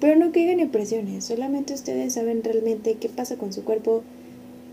[0.00, 4.02] Pero no caigan en presiones, solamente ustedes saben realmente qué pasa con su cuerpo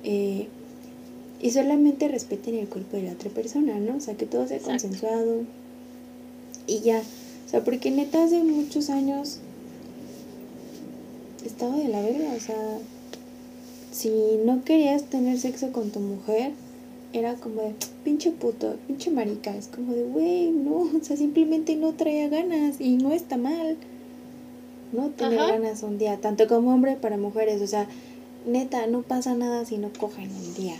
[0.03, 0.47] eh,
[1.41, 3.97] y solamente respeten el cuerpo de la otra persona, ¿no?
[3.97, 5.41] O sea, que todo sea consensuado
[6.67, 7.01] y ya.
[7.45, 9.39] O sea, porque neta hace muchos años
[11.45, 12.79] estaba de la verga, o sea,
[13.91, 14.11] si
[14.43, 16.51] no querías tener sexo con tu mujer,
[17.13, 17.73] era como de
[18.03, 19.55] pinche puto, pinche marica.
[19.55, 23.77] Es como de, güey, no, o sea, simplemente no traía ganas y no está mal.
[24.91, 27.61] No tener ganas un día, tanto como hombre para mujeres.
[27.61, 27.87] O sea,
[28.45, 30.75] neta, no pasa nada si no cogen un día.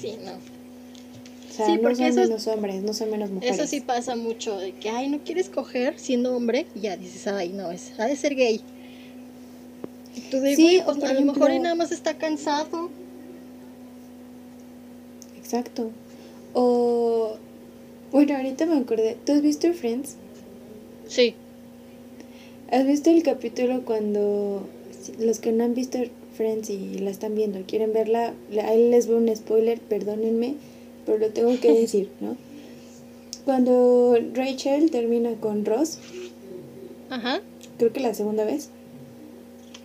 [0.00, 0.32] Sí, no.
[0.32, 3.58] O sea, no son menos hombres, no son menos mujeres.
[3.58, 7.26] Eso sí pasa mucho, de que, ay, no quieres coger siendo hombre, y ya dices,
[7.26, 8.60] ay, no, es, ha de ser gay.
[10.14, 12.90] Y tú de, sí, pues, a lo mejor y nada más está cansado.
[15.36, 15.90] Exacto.
[16.54, 17.36] O,
[18.12, 20.14] bueno, ahorita me acordé, ¿tú has visto Friends?
[21.08, 21.34] Sí.
[22.70, 24.68] ¿Has visto el capítulo cuando
[25.18, 25.98] los que no han visto
[26.38, 28.32] Friends y la están viendo, quieren verla?
[28.64, 30.54] Ahí les veo un spoiler, perdónenme,
[31.04, 32.36] pero lo tengo que decir, ¿no?
[33.44, 35.98] Cuando Rachel termina con Ross,
[37.10, 37.40] Ajá.
[37.76, 38.70] creo que la segunda vez,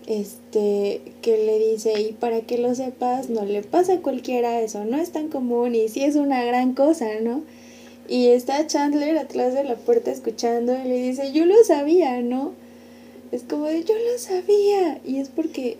[0.06, 4.84] este, que le dice, y para que lo sepas, no le pasa a cualquiera eso,
[4.84, 7.42] no es tan común y sí es una gran cosa, ¿no?
[8.08, 12.52] Y está Chandler atrás de la puerta escuchando y le dice, yo lo sabía, ¿no?
[13.32, 15.00] Es como de, yo lo sabía.
[15.04, 15.78] Y es porque,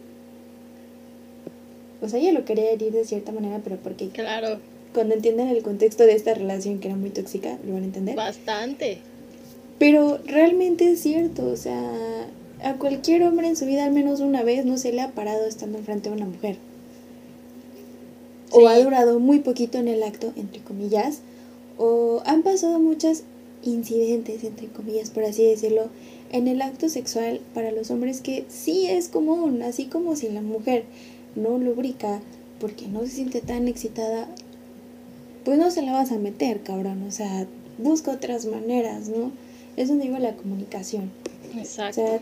[2.05, 4.09] o sea, ella lo quería herir de cierta manera, pero porque...
[4.09, 4.59] Claro.
[4.93, 8.15] Cuando entienden el contexto de esta relación que era muy tóxica, lo van a entender.
[8.15, 8.99] Bastante.
[9.79, 12.29] Pero realmente es cierto, o sea,
[12.63, 15.47] a cualquier hombre en su vida al menos una vez no se le ha parado
[15.47, 16.57] estando enfrente de una mujer.
[18.53, 21.23] O ha durado muy poquito en el acto, entre comillas,
[21.77, 23.25] o han pasado muchos
[23.65, 25.89] incidentes, entre comillas, por así decirlo,
[26.31, 30.43] en el acto sexual para los hombres que sí es común, así como si la
[30.43, 30.85] mujer
[31.37, 32.21] no lubrica
[32.61, 34.29] porque no se siente tan excitada,
[35.45, 37.47] pues no se la vas a meter, cabrón, o sea,
[37.79, 39.33] busca otras maneras, ¿no?
[39.77, 41.11] Es donde digo la comunicación.
[41.57, 42.21] Exacto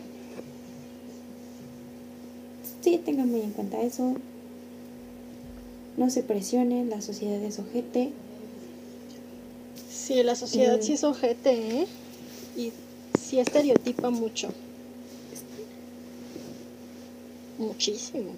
[2.82, 4.14] sí, tengan muy en cuenta eso.
[5.96, 8.12] No se presionen, la sociedad es ojete.
[9.90, 11.86] Sí, la sociedad sí es ojete, ¿eh?
[12.56, 12.72] Y
[13.20, 14.48] sí estereotipa mucho.
[17.58, 18.32] Muchísimo.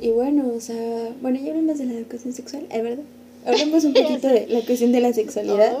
[0.00, 3.04] Y bueno, o sea, bueno, ya hablamos de la educación sexual, ¿es verdad?
[3.46, 5.78] Hablamos un poquito de la cuestión de la sexualidad.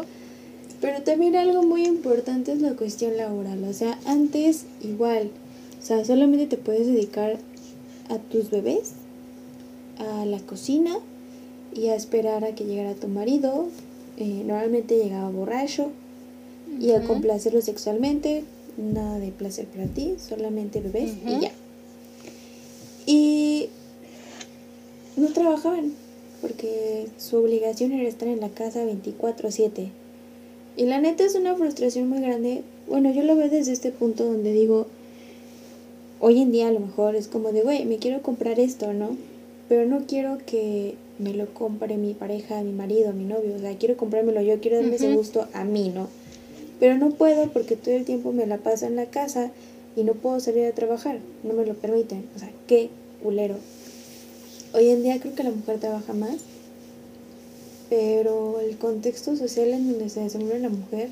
[0.80, 3.64] Pero también algo muy importante es la cuestión laboral.
[3.64, 5.30] O sea, antes igual,
[5.80, 7.38] o sea, solamente te puedes dedicar
[8.08, 8.92] a tus bebés,
[9.98, 10.98] a la cocina
[11.74, 13.66] y a esperar a que llegara tu marido.
[14.16, 15.90] Eh, normalmente llegaba borracho
[16.80, 18.44] y a complacerlo sexualmente.
[18.76, 21.52] Nada de placer para ti, solamente bebés y ya.
[23.06, 23.68] Y
[25.16, 25.92] no trabajaban
[26.42, 29.90] porque su obligación era estar en la casa 24/7
[30.76, 32.62] y la neta es una frustración muy grande.
[32.86, 34.86] Bueno, yo lo veo desde este punto donde digo,
[36.20, 39.16] hoy en día a lo mejor es como de, güey, me quiero comprar esto, ¿no?
[39.68, 43.54] Pero no quiero que me lo compre mi pareja, mi marido, mi novio.
[43.56, 46.08] O sea, quiero comprármelo yo, quiero darme ese gusto a mí, ¿no?
[46.78, 49.50] Pero no puedo porque todo el tiempo me la paso en la casa
[49.96, 51.18] y no puedo salir a trabajar.
[51.42, 52.28] No me lo permiten.
[52.36, 52.90] O sea, qué
[53.22, 53.56] culero.
[54.74, 56.36] Hoy en día creo que la mujer trabaja más
[57.88, 61.08] pero el contexto social en donde se desenvuelve la mujer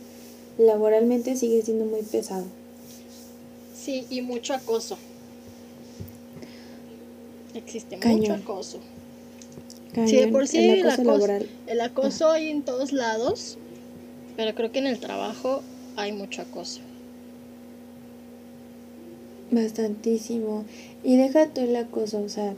[0.59, 2.45] laboralmente sigue siendo muy pesado.
[3.77, 4.97] Sí, y mucho acoso.
[7.55, 8.81] Existe mucho acoso.
[10.07, 11.29] sí, de por sí el acoso,
[11.67, 13.59] el acoso, hay en todos lados,
[14.37, 15.63] pero creo que en el trabajo
[15.97, 16.81] hay mucho acoso.
[19.55, 20.65] Bastantísimo.
[21.03, 22.55] Y deja todo el acoso, o sea,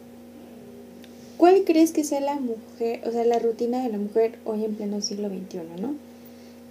[1.36, 4.74] ¿Cuál crees que sea la mujer, o sea, la rutina de la mujer hoy en
[4.74, 5.94] pleno siglo XXI, no?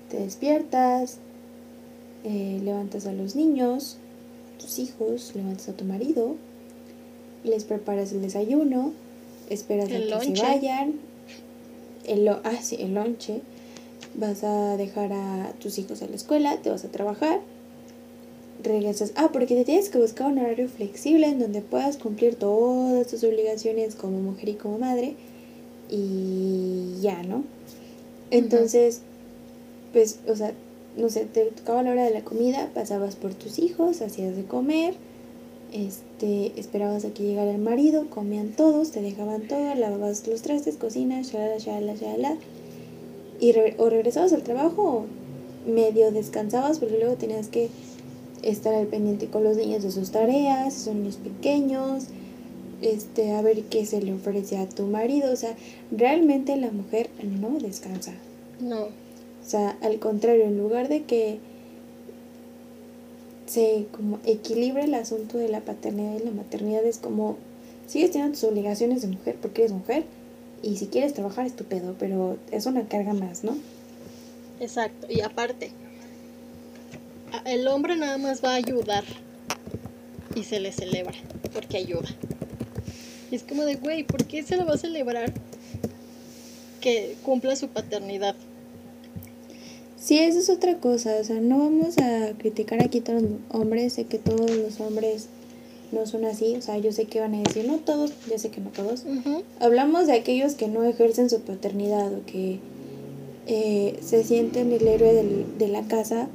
[0.09, 1.19] Te despiertas,
[2.23, 3.97] eh, levantas a los niños,
[4.59, 6.35] tus hijos, levantas a tu marido,
[7.43, 8.93] les preparas el desayuno,
[9.49, 10.95] esperas a que se vayan,
[12.05, 13.41] el, ah, sí, el lonche,
[14.15, 17.39] vas a dejar a tus hijos a la escuela, te vas a trabajar,
[18.65, 19.11] regresas.
[19.15, 23.23] Ah, porque te tienes que buscar un horario flexible en donde puedas cumplir todas tus
[23.23, 25.15] obligaciones como mujer y como madre
[25.89, 27.43] y ya, ¿no?
[28.31, 29.01] Entonces,
[29.93, 30.53] pues, o sea,
[30.97, 34.43] no sé, te tocaba la hora de la comida, pasabas por tus hijos, hacías de
[34.43, 34.95] comer,
[35.71, 40.77] este, esperabas a que llegara el marido, comían todos, te dejaban todo, lavabas los trastes,
[40.77, 42.37] cocinas, shalala, shalala, shalala,
[43.39, 47.69] y o regresabas al trabajo o medio descansabas porque luego tenías que
[48.45, 52.05] estar al pendiente con los niños de sus tareas, son niños pequeños,
[52.81, 55.55] este, a ver qué se le ofrece a tu marido, o sea,
[55.91, 58.13] realmente la mujer no descansa.
[58.59, 58.83] No.
[58.83, 61.39] O sea, al contrario, en lugar de que
[63.45, 67.37] se como equilibre el asunto de la paternidad y la maternidad, es como
[67.87, 70.03] sigues teniendo tus obligaciones de mujer porque eres mujer
[70.63, 73.55] y si quieres trabajar estupendo, pero es una carga más, ¿no?
[74.59, 75.71] Exacto, y aparte,
[77.45, 79.03] el hombre nada más va a ayudar
[80.35, 81.15] y se le celebra
[81.53, 82.09] porque ayuda.
[83.31, 85.33] Y es como de, güey, ¿por qué se le va a celebrar
[86.81, 88.35] que cumpla su paternidad?
[89.97, 93.39] Sí, eso es otra cosa, o sea, no vamos a criticar aquí a todos los
[93.49, 95.29] hombres, sé que todos los hombres
[95.91, 98.51] no son así, o sea, yo sé que van a decir, no todos, ya sé
[98.51, 99.03] que no todos.
[99.59, 102.59] Hablamos de aquellos que no ejercen su paternidad o que
[103.47, 106.27] eh, se sienten el héroe de la casa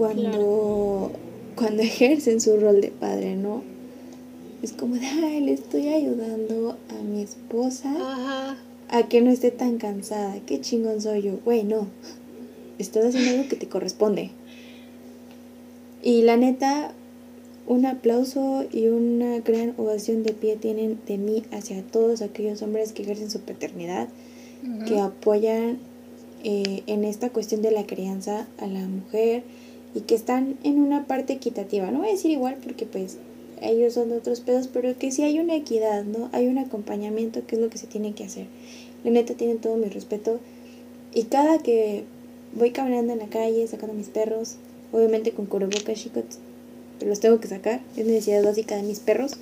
[0.00, 1.12] cuando,
[1.56, 3.62] cuando ejercen su rol de padre, ¿no?
[4.62, 8.56] Es como de, ay, le estoy ayudando a mi esposa
[8.88, 10.40] a que no esté tan cansada.
[10.46, 11.38] Qué chingón soy yo.
[11.44, 11.86] Güey, no.
[12.78, 14.30] Estás haciendo algo que te corresponde.
[16.02, 16.94] Y la neta,
[17.66, 22.94] un aplauso y una gran ovación de pie tienen de mí hacia todos aquellos hombres
[22.94, 24.08] que ejercen su paternidad,
[24.88, 25.78] que apoyan
[26.42, 29.42] eh, en esta cuestión de la crianza a la mujer
[29.94, 31.90] y que están en una parte equitativa.
[31.90, 33.18] No voy a decir igual porque pues
[33.60, 36.30] ellos son de otros pedos, pero que sí hay una equidad, ¿no?
[36.32, 38.46] Hay un acompañamiento que es lo que se tiene que hacer.
[39.04, 40.40] La neta tienen todo mi respeto.
[41.14, 42.04] Y cada que
[42.54, 44.56] voy caminando en la calle, sacando mis perros,
[44.92, 46.24] obviamente con cubrebocas chicos,
[46.98, 49.32] pero los tengo que sacar, es necesidad básica de mis perros.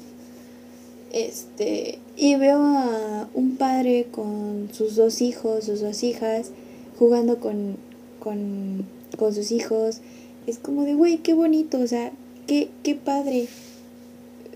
[1.12, 6.50] Este, y veo a un padre con sus dos hijos, sus dos hijas,
[6.98, 7.76] jugando con,
[8.20, 8.86] con,
[9.16, 10.00] con sus hijos.
[10.48, 12.10] Es como de, güey, qué bonito, o sea,
[12.46, 13.48] qué, qué padre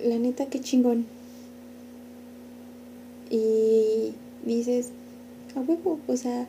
[0.02, 1.04] la neta, qué chingón.
[3.28, 4.14] Y
[4.46, 4.88] dices,
[5.54, 6.48] a huevo, o sea,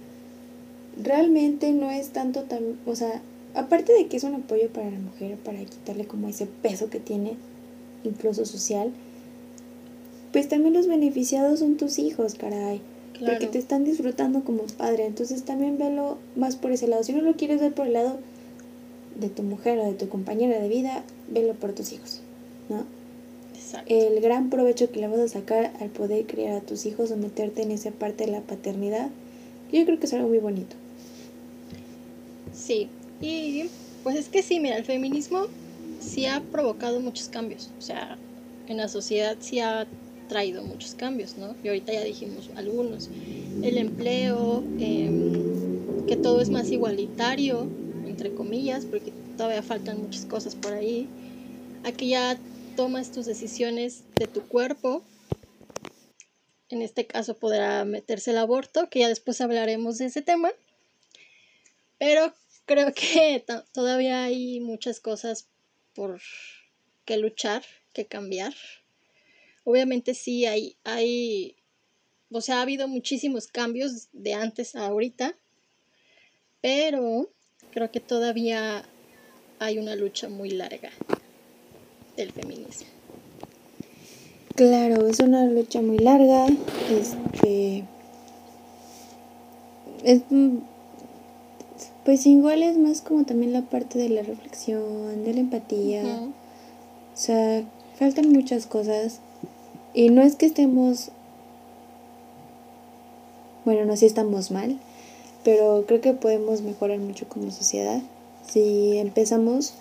[0.96, 3.22] realmente no es tanto tan, o sea,
[3.54, 7.02] aparte de que es un apoyo para la mujer, para quitarle como ese peso que
[7.02, 7.36] tiene,
[8.06, 8.94] incluso social,
[10.32, 12.80] pues también los beneficiados son tus hijos, caray.
[13.20, 15.06] Porque te están disfrutando como padre.
[15.06, 17.04] Entonces también velo más por ese lado.
[17.04, 18.20] Si no lo quieres ver por el lado
[19.20, 22.22] de tu mujer o de tu compañera de vida, velo por tus hijos,
[22.70, 22.86] ¿no?
[23.88, 27.18] el gran provecho que le vas a sacar al poder criar a tus hijos o
[27.18, 29.10] meterte en esa parte de la paternidad,
[29.72, 30.76] yo creo que es algo muy bonito.
[32.54, 32.90] Sí,
[33.22, 33.66] y
[34.04, 35.48] pues es que sí, mira, el feminismo
[36.00, 38.18] sí ha provocado muchos cambios, o sea,
[38.68, 39.88] en la sociedad sí ha
[40.30, 41.56] traído muchos cambios, ¿no?
[41.64, 43.10] Y ahorita ya dijimos algunos,
[43.62, 47.68] el empleo, em, que todo es más igualitario,
[48.14, 51.08] entre comillas, porque todavía faltan muchas cosas por ahí.
[51.84, 52.38] Aquí ya
[52.76, 55.04] tomas tus decisiones de tu cuerpo.
[56.70, 60.52] En este caso podrá meterse el aborto, que ya después hablaremos de ese tema.
[61.98, 62.32] Pero
[62.66, 63.44] creo que
[63.74, 65.48] todavía hay muchas cosas
[65.96, 66.22] por
[67.06, 68.54] que luchar, que cambiar.
[69.64, 71.56] Obviamente sí hay, hay,
[72.30, 75.36] o sea, ha habido muchísimos cambios de antes a ahorita,
[76.62, 77.30] pero
[77.74, 78.84] creo que todavía
[79.60, 80.92] hay una lucha muy larga
[82.16, 82.88] del feminismo.
[84.56, 86.46] Claro, es una lucha muy larga.
[86.92, 87.86] Este.
[90.04, 90.22] Es,
[92.06, 96.04] pues igual es más como también la parte de la reflexión, de la empatía.
[96.04, 97.64] O sea,
[97.98, 99.22] faltan muchas cosas.
[99.94, 101.10] Y no es que estemos.
[103.66, 104.78] Bueno, no si estamos mal,
[105.44, 108.02] pero creo que podemos mejorar mucho como sociedad
[108.48, 109.74] si empezamos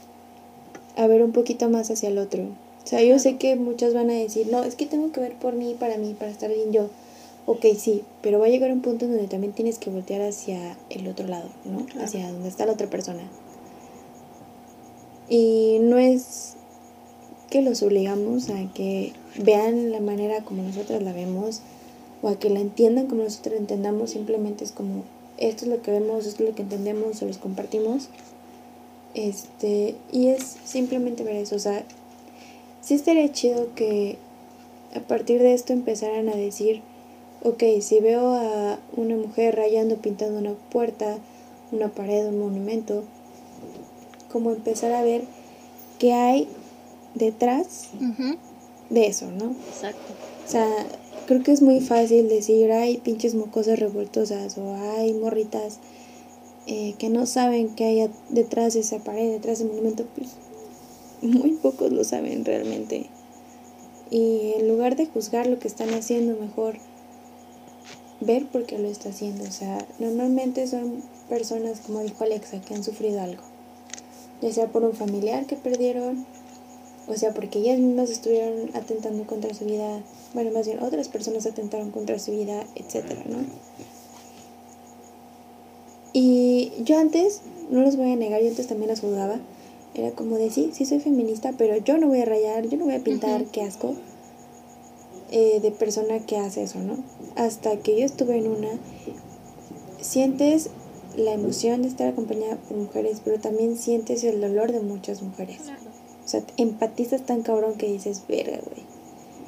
[0.96, 2.42] a ver un poquito más hacia el otro.
[2.42, 5.34] O sea, yo sé que muchas van a decir, no, es que tengo que ver
[5.34, 6.88] por mí, para mí, para estar bien yo.
[7.46, 10.76] Ok, sí, pero va a llegar un punto en donde también tienes que voltear hacia
[10.90, 11.86] el otro lado, ¿no?
[12.02, 13.22] Hacia donde está la otra persona.
[15.28, 16.54] Y no es
[17.50, 21.62] que los obligamos a que vean la manera como nosotras la vemos
[22.22, 25.02] o a que la entiendan como nosotros la entendamos, simplemente es como
[25.48, 28.08] esto es lo que vemos, esto es lo que entendemos, se los compartimos.
[29.14, 31.84] Este, y es simplemente ver eso, o sea,
[32.80, 34.16] sí estaría chido que
[34.94, 36.80] a partir de esto empezaran a decir,
[37.42, 41.18] ok, si veo a una mujer rayando, pintando una puerta,
[41.72, 43.04] una pared, un monumento,
[44.30, 45.24] como empezar a ver
[45.98, 46.48] qué hay
[47.14, 47.90] detrás
[48.88, 49.54] de eso, ¿no?
[49.68, 50.12] Exacto.
[50.46, 50.68] O sea,
[51.26, 55.78] creo que es muy fácil decir, hay pinches mocosas revoltosas o hay morritas
[56.66, 60.30] eh, que no saben qué hay detrás de esa pared, detrás del monumento, pues
[61.22, 63.06] muy pocos lo saben realmente.
[64.10, 66.76] Y en lugar de juzgar lo que están haciendo, mejor
[68.20, 69.44] ver por qué lo está haciendo.
[69.44, 73.42] O sea, normalmente son personas, como dijo Alexa, que han sufrido algo.
[74.40, 76.26] Ya sea por un familiar que perdieron,
[77.08, 80.00] o sea, porque ellas mismas estuvieron atentando contra su vida,
[80.34, 83.38] bueno, más bien otras personas atentaron contra su vida, etcétera, ¿no?
[86.12, 87.40] Y yo antes,
[87.70, 89.40] no los voy a negar, yo antes también las juzgaba.
[89.94, 92.84] Era como de sí, sí soy feminista, pero yo no voy a rayar, yo no
[92.84, 93.94] voy a pintar, qué asco.
[95.30, 96.98] Eh, de persona que hace eso, ¿no?
[97.36, 98.68] Hasta que yo estuve en una,
[100.00, 100.68] sientes
[101.16, 105.60] la emoción de estar acompañada por mujeres, pero también sientes el dolor de muchas mujeres.
[106.24, 108.84] O sea, empatizas tan cabrón que dices, verga, güey.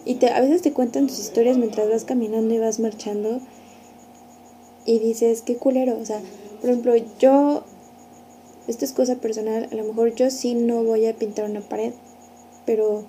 [0.05, 3.41] Y te, a veces te cuentan tus historias mientras vas caminando y vas marchando
[4.85, 6.21] y dices, qué culero, o sea,
[6.61, 7.65] por ejemplo, yo,
[8.69, 11.93] esto es cosa personal, a lo mejor yo sí no voy a pintar una pared,
[12.67, 13.05] pero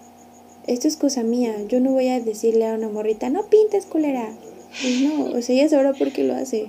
[0.68, 4.34] esto es cosa mía, yo no voy a decirle a una morrita, no pintes culera.
[4.82, 6.64] Pues no, o sea, ella sabrá por qué lo hace.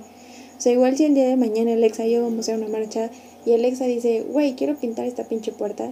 [0.57, 3.09] O sea, igual si el día de mañana Alexa y yo vamos a una marcha
[3.45, 5.91] y Alexa dice, güey, quiero pintar esta pinche puerta,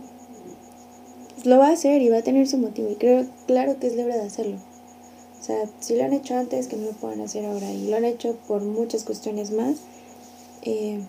[1.45, 2.89] lo va a hacer y va a tener su motivo.
[2.89, 4.57] Y creo, claro que es libre de hacerlo.
[5.39, 7.71] O sea, si lo han hecho antes, que no lo puedan hacer ahora.
[7.71, 9.77] Y lo han hecho por muchas cuestiones más.
[10.63, 10.99] Eh,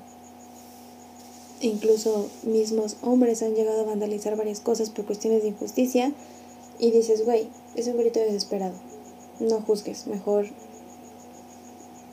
[1.61, 6.12] incluso mismos hombres han llegado a vandalizar varias cosas por cuestiones de injusticia
[6.78, 8.74] y dices, güey, es un grito desesperado,
[9.41, 10.47] no juzgues, mejor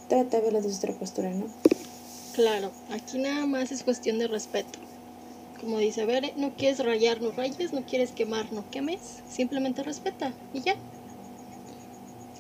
[0.08, 1.46] trata de verlo desde otra postura, ¿no?
[2.34, 4.80] Claro, aquí nada más es cuestión de respeto.
[5.64, 9.00] Como dice, a ver, no quieres rayar, no rayes, no quieres quemar, no quemes,
[9.30, 10.76] simplemente respeta y ya.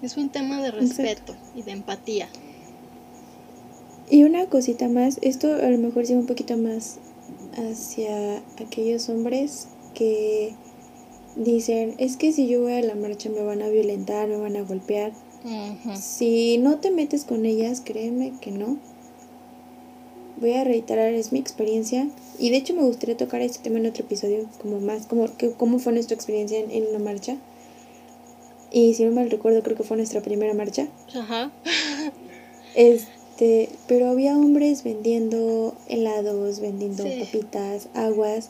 [0.01, 2.27] Es un tema de respeto y de empatía.
[4.09, 6.99] Y una cosita más, esto a lo mejor sí un poquito más
[7.55, 10.53] hacia aquellos hombres que
[11.37, 14.57] dicen, es que si yo voy a la marcha me van a violentar, me van
[14.57, 15.13] a golpear.
[15.99, 18.77] Si no te metes con ellas, créeme que no.
[20.37, 22.07] Voy a reiterar, es mi experiencia.
[22.39, 25.51] Y de hecho me gustaría tocar este tema en otro episodio, como más, como que,
[25.51, 27.37] cómo fue nuestra experiencia en, en la marcha.
[28.71, 30.87] Y si no mal recuerdo, creo que fue nuestra primera marcha.
[31.15, 31.51] Ajá.
[32.75, 38.49] Este, pero había hombres vendiendo helados, vendiendo papitas, aguas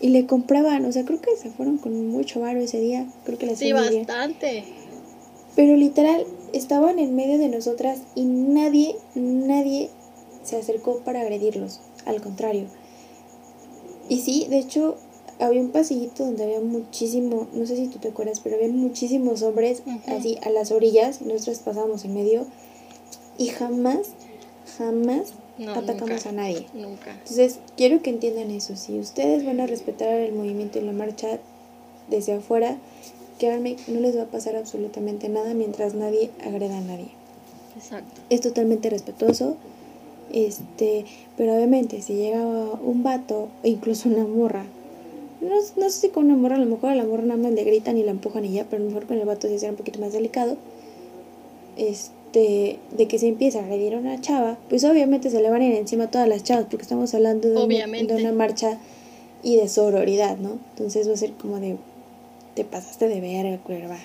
[0.00, 3.38] y le compraban, o sea, creo que se fueron con mucho varo ese día, creo
[3.38, 4.64] que les Sí, bastante.
[5.56, 9.90] Pero literal estaban en medio de nosotras y nadie, nadie
[10.44, 12.66] se acercó para agredirlos, al contrario.
[14.08, 14.96] Y sí, de hecho,
[15.40, 19.42] había un pasillito donde había muchísimo, no sé si tú te acuerdas, pero había muchísimos
[19.42, 22.46] hombres así a las orillas, nosotros pasábamos en medio
[23.38, 24.08] y jamás,
[24.78, 25.32] jamás
[25.74, 26.66] atacamos a nadie.
[26.74, 27.12] Nunca.
[27.12, 28.76] Entonces, quiero que entiendan eso.
[28.76, 31.38] Si ustedes van a respetar el movimiento y la marcha
[32.08, 32.76] desde afuera,
[33.38, 37.08] créanme, no les va a pasar absolutamente nada mientras nadie agreda a nadie.
[37.76, 38.20] Exacto.
[38.30, 39.56] Es totalmente respetuoso.
[40.32, 41.04] Este,
[41.36, 44.64] pero obviamente si llega un vato o incluso una morra,
[45.40, 47.52] no, no sé si con una morra, a lo mejor a la morra nada más
[47.52, 49.58] le gritan y la empujan y ya, pero a lo mejor con el vato sí
[49.58, 50.56] será un poquito más delicado.
[51.76, 55.62] Este de, que se empieza a agredir a una chava, pues obviamente se le van
[55.62, 58.78] a ir encima a todas las chavas, porque estamos hablando de, de una marcha
[59.42, 60.58] y de sororidad, ¿no?
[60.70, 61.76] Entonces va a ser como de,
[62.54, 63.98] te pasaste de verga, cuerva.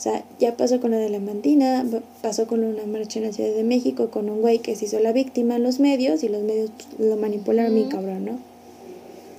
[0.00, 1.84] O sea, ya pasó con la de la Mantina,
[2.22, 4.98] pasó con una marcha en la Ciudad de México con un güey que se hizo
[4.98, 8.38] la víctima en los medios y los medios lo manipularon bien cabrón, ¿no?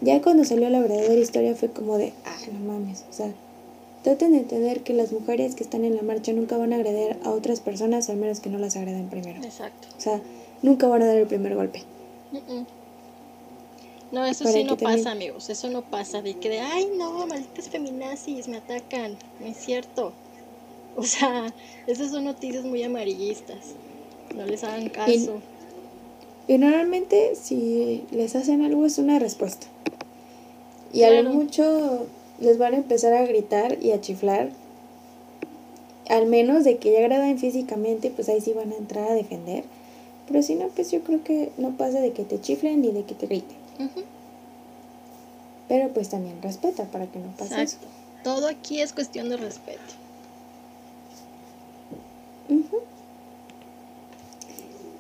[0.01, 3.33] Ya cuando salió la verdadera historia fue como de, ah, no mames, o sea,
[4.03, 7.17] Traten de entender que las mujeres que están en la marcha nunca van a agredir
[7.23, 9.43] a otras personas al menos que no las agredan primero.
[9.43, 9.87] Exacto.
[9.95, 10.21] O sea,
[10.63, 11.83] nunca van a dar el primer golpe.
[14.11, 15.49] No, eso sí no pasa, amigos.
[15.51, 16.23] Eso no pasa.
[16.23, 19.17] De que de, ay, no, malditas feminazis, me atacan.
[19.39, 20.13] No es cierto.
[20.97, 21.53] O sea,
[21.87, 23.75] esas son noticias muy amarillistas.
[24.35, 25.41] No les hagan caso.
[26.47, 29.67] Y, normalmente, si les hacen algo, es una respuesta.
[30.93, 32.07] Y a lo mucho
[32.39, 34.49] les van a empezar a gritar y a chiflar.
[36.09, 39.63] Al menos de que ya agradan físicamente, pues ahí sí van a entrar a defender.
[40.27, 43.03] Pero si no, pues yo creo que no pasa de que te chiflen ni de
[43.03, 43.57] que te griten.
[45.69, 47.87] Pero pues también respeta para que no pase Exacto.
[48.23, 50.00] Todo aquí es cuestión de respeto.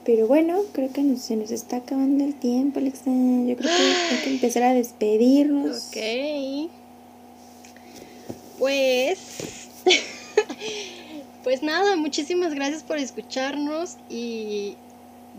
[0.03, 3.11] Pero bueno, creo que se nos está acabando el tiempo, Alexa.
[3.11, 5.87] Yo creo que hay que empezar a despedirnos.
[5.87, 6.71] Ok.
[8.57, 9.19] Pues.
[11.43, 14.75] pues nada, muchísimas gracias por escucharnos y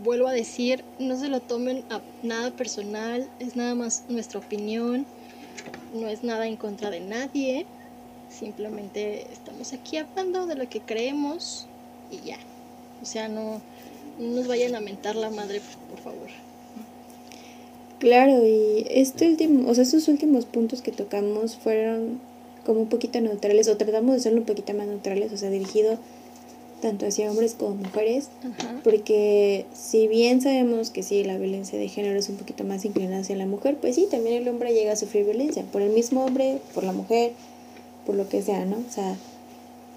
[0.03, 5.05] vuelvo a decir, no se lo tomen a nada personal, es nada más nuestra opinión,
[5.93, 7.65] no es nada en contra de nadie,
[8.29, 11.67] simplemente estamos aquí hablando de lo que creemos
[12.13, 12.37] y ya.
[13.01, 13.61] O sea, no,
[14.19, 16.29] no nos vayan a mentar la madre, por favor.
[17.99, 22.19] Claro, y este último, o sea, estos últimos puntos que tocamos fueron
[22.65, 25.97] como un poquito neutrales, o tratamos de serlo un poquito más neutrales, o sea, dirigido
[26.81, 28.81] tanto hacia hombres como mujeres, Ajá.
[28.83, 33.21] porque si bien sabemos que sí, la violencia de género es un poquito más inclinada
[33.21, 36.25] hacia la mujer, pues sí, también el hombre llega a sufrir violencia, por el mismo
[36.25, 37.31] hombre, por la mujer,
[38.05, 38.77] por lo que sea, ¿no?
[38.77, 39.15] O sea,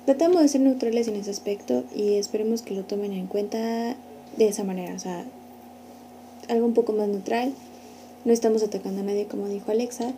[0.07, 3.97] tratamos de ser neutrales en ese aspecto y esperemos que lo tomen en cuenta
[4.37, 5.25] de esa manera, o sea,
[6.49, 7.53] algo un poco más neutral.
[8.25, 10.13] No estamos atacando a nadie, como dijo Alexa.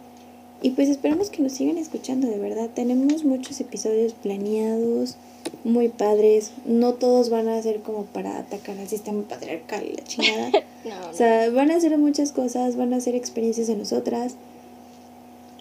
[0.61, 2.71] Y pues esperamos que nos sigan escuchando, de verdad.
[2.75, 5.17] Tenemos muchos episodios planeados,
[5.63, 6.53] muy padres.
[6.65, 10.51] No todos van a ser como para atacar al sistema patriarcal y la chingada.
[10.51, 10.59] No,
[10.91, 11.11] no.
[11.11, 14.35] O sea, van a ser muchas cosas, van a ser experiencias de nosotras.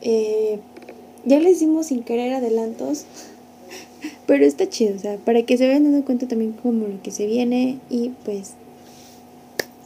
[0.02, 0.60] Eh,
[1.26, 3.06] ya les dimos sin querer adelantos,
[4.28, 7.12] pero está chido, o sea, para que se vayan dando cuenta también como lo que
[7.12, 8.54] se viene y pues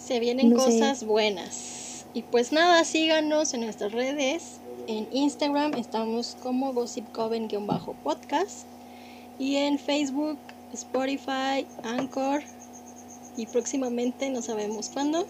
[0.04, 0.72] Se vienen No sé.
[0.80, 2.06] cosas buenas.
[2.14, 4.58] Y pues nada, síganos en nuestras redes.
[4.88, 8.66] En Instagram estamos como Gossip Coven-podcast.
[9.40, 10.38] Y en Facebook,
[10.74, 12.44] Spotify, Anchor.
[13.38, 15.26] Y próximamente, no sabemos cuándo,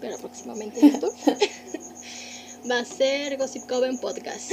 [0.00, 1.14] pero próximamente en YouTube.
[2.70, 4.52] Va a ser Gossip Coven Podcast.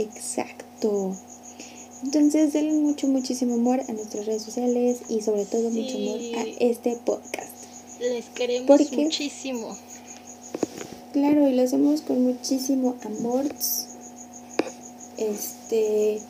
[0.00, 1.14] Exacto.
[2.02, 6.44] Entonces, denle mucho, muchísimo amor a nuestras redes sociales y sobre todo mucho amor a
[6.58, 7.50] este podcast.
[8.00, 9.76] Les queremos muchísimo.
[11.12, 13.44] Claro, y lo hacemos con muchísimo amor.
[15.18, 16.20] Este,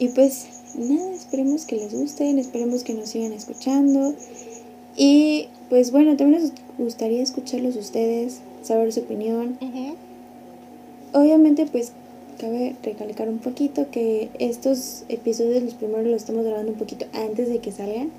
[0.00, 4.14] y pues nada, esperemos que les gusten, esperemos que nos sigan escuchando.
[4.96, 9.56] Y pues bueno, también nos gustaría escucharlos ustedes, saber su opinión.
[11.12, 11.92] Obviamente, pues
[12.38, 17.48] cabe recalcar un poquito que estos episodios, los primeros los estamos grabando un poquito antes
[17.48, 18.10] de que salgan.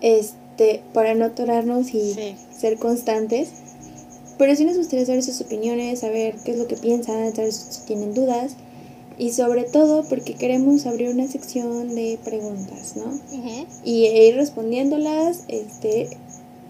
[0.00, 2.34] Este, para no atorarnos y Sí.
[2.56, 3.50] ser constantes.
[4.38, 7.82] Pero sí nos gustaría saber sus opiniones, saber qué es lo que piensan, saber si
[7.86, 8.54] tienen dudas.
[9.18, 13.04] Y sobre todo porque queremos abrir una sección de preguntas, ¿no?
[13.06, 13.66] Ujú.
[13.84, 16.08] y e ir respondiéndolas, este,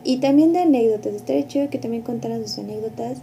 [0.04, 1.14] y también de anécdotas.
[1.14, 3.18] Estaría chido que también contaran sus anécdotas.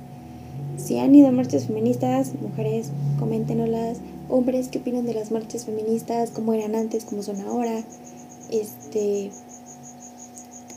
[0.80, 3.98] Si han ido a marchas feministas, mujeres, coméntenoslas.
[4.30, 6.32] Hombres, ¿qué opinan de las marchas feministas?
[6.32, 7.04] ¿Cómo eran antes?
[7.04, 7.84] ¿Cómo son ahora?
[8.50, 9.30] Este,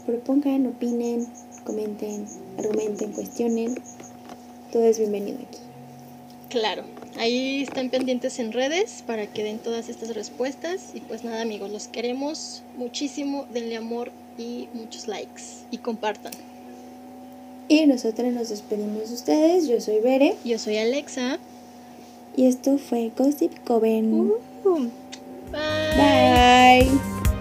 [0.05, 1.26] propongan, opinen,
[1.64, 2.26] comenten,
[2.59, 3.76] argumenten, cuestionen.
[4.72, 5.59] Todo es bienvenido aquí.
[6.48, 6.82] Claro,
[7.16, 10.90] ahí están pendientes en redes para que den todas estas respuestas.
[10.94, 13.46] Y pues nada, amigos, los queremos muchísimo.
[13.53, 15.43] Denle amor y muchos likes.
[15.70, 16.32] Y compartan.
[17.68, 19.66] Y nosotras nos despedimos de ustedes.
[19.68, 21.39] Yo soy Bere Yo soy Alexa.
[22.36, 24.12] y esto fue Gossip Coven.
[24.64, 24.89] Uh,
[25.51, 26.89] bye.
[26.89, 27.31] Bye.